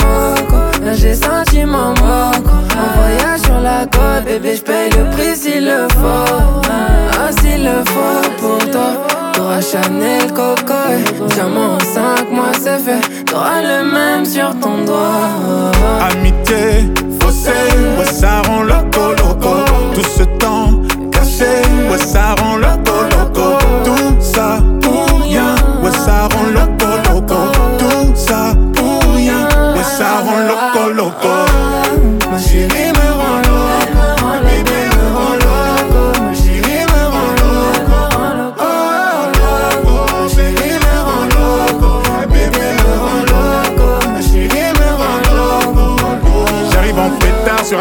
j'ai 0.93 1.15
senti 1.15 1.65
mon 1.65 1.89
moco. 1.89 2.51
On 2.77 2.99
voyage 2.99 3.41
sur 3.41 3.59
la 3.59 3.85
côte, 3.85 4.25
bébé, 4.25 4.55
j'paye 4.57 4.91
le 4.91 5.09
prix 5.09 5.35
s'il 5.35 5.65
le 5.65 5.87
faut. 5.89 6.61
Ah, 6.69 7.31
s'il 7.41 7.63
le 7.63 7.83
faut 7.85 8.29
pour 8.39 8.59
toi. 8.69 8.91
T'auras 9.33 9.61
Chanel, 9.61 10.31
Coco 10.33 10.73
et 10.91 11.33
Diamant 11.33 11.75
en 11.75 11.79
5 11.79 12.31
mois, 12.31 12.53
c'est 12.53 12.79
fait. 12.79 13.23
T'auras 13.25 13.61
le 13.61 13.91
même 13.91 14.25
sur 14.25 14.51
ton 14.59 14.85
doigt. 14.85 15.71
Amitié, 16.11 16.93
faussée, 17.19 17.49
ouais, 17.97 18.05
ça 18.05 18.43
rend 18.47 18.61
loco, 18.61 19.13
loco. 19.17 19.55
Tout 19.95 20.09
ce 20.17 20.23
temps 20.37 20.79
caché, 21.11 21.61
ouais, 21.89 21.97
ça 21.97 22.35
rend 22.39 22.57
loco. 22.57 22.90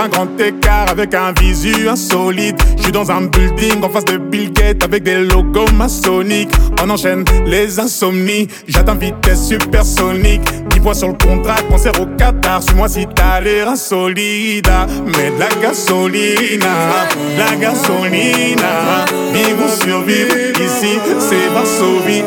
un 0.01 0.09
grand 0.09 0.40
écart 0.40 0.88
avec 0.90 1.14
un 1.14 1.32
visu 1.32 1.88
insolite. 1.88 2.57
Je 2.78 2.84
suis 2.84 2.92
dans 2.92 3.11
un 3.11 3.22
building 3.22 3.82
en 3.82 3.88
face 3.90 4.05
de 4.07 4.16
Bill 4.16 4.51
Gates 4.53 4.82
avec 4.82 5.03
des 5.03 5.18
logos 5.18 5.70
maçonniques. 5.74 6.51
On 6.82 6.88
enchaîne 6.88 7.24
les 7.44 7.78
insomnies, 7.78 8.48
j'atteins 8.66 8.94
vitesse 8.94 9.48
supersonique. 9.48 10.40
10 10.70 10.80
points 10.80 10.94
sur 10.94 11.09
le 11.09 11.14
contrat, 11.14 11.57
cancer 11.68 11.92
au 12.01 12.07
Qatar. 12.16 12.62
Suis-moi 12.62 12.88
si 12.88 13.07
t'as 13.14 13.40
l'air 13.40 13.68
insolide. 13.68 14.70
Mais 15.05 15.30
de 15.30 15.38
la 15.38 15.48
gasolina, 15.61 17.07
de 17.34 17.38
la 17.38 17.57
gasolina. 17.57 19.05
Vivre 19.34 19.66
ou 19.66 19.84
survivre, 19.84 20.34
ici 20.61 20.98
c'est 21.18 21.53
Varsovie. 21.53 22.24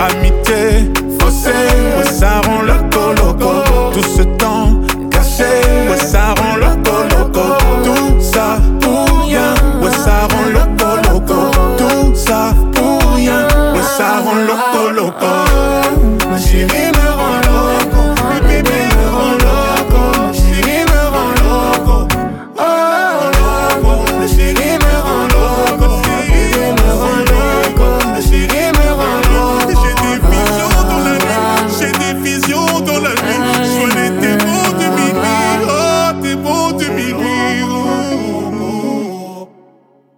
Amitié, 0.00 0.90
fossé, 1.20 1.50
ça 2.18 2.40
rend 2.46 2.62
le 2.62 2.74
coloco. 2.90 3.62
Tout 3.92 4.08
ce 4.16 4.22
temps 4.22 4.61
Ça 6.06 6.34
rend 6.34 6.56
loco, 6.56 6.92
loco. 7.10 7.71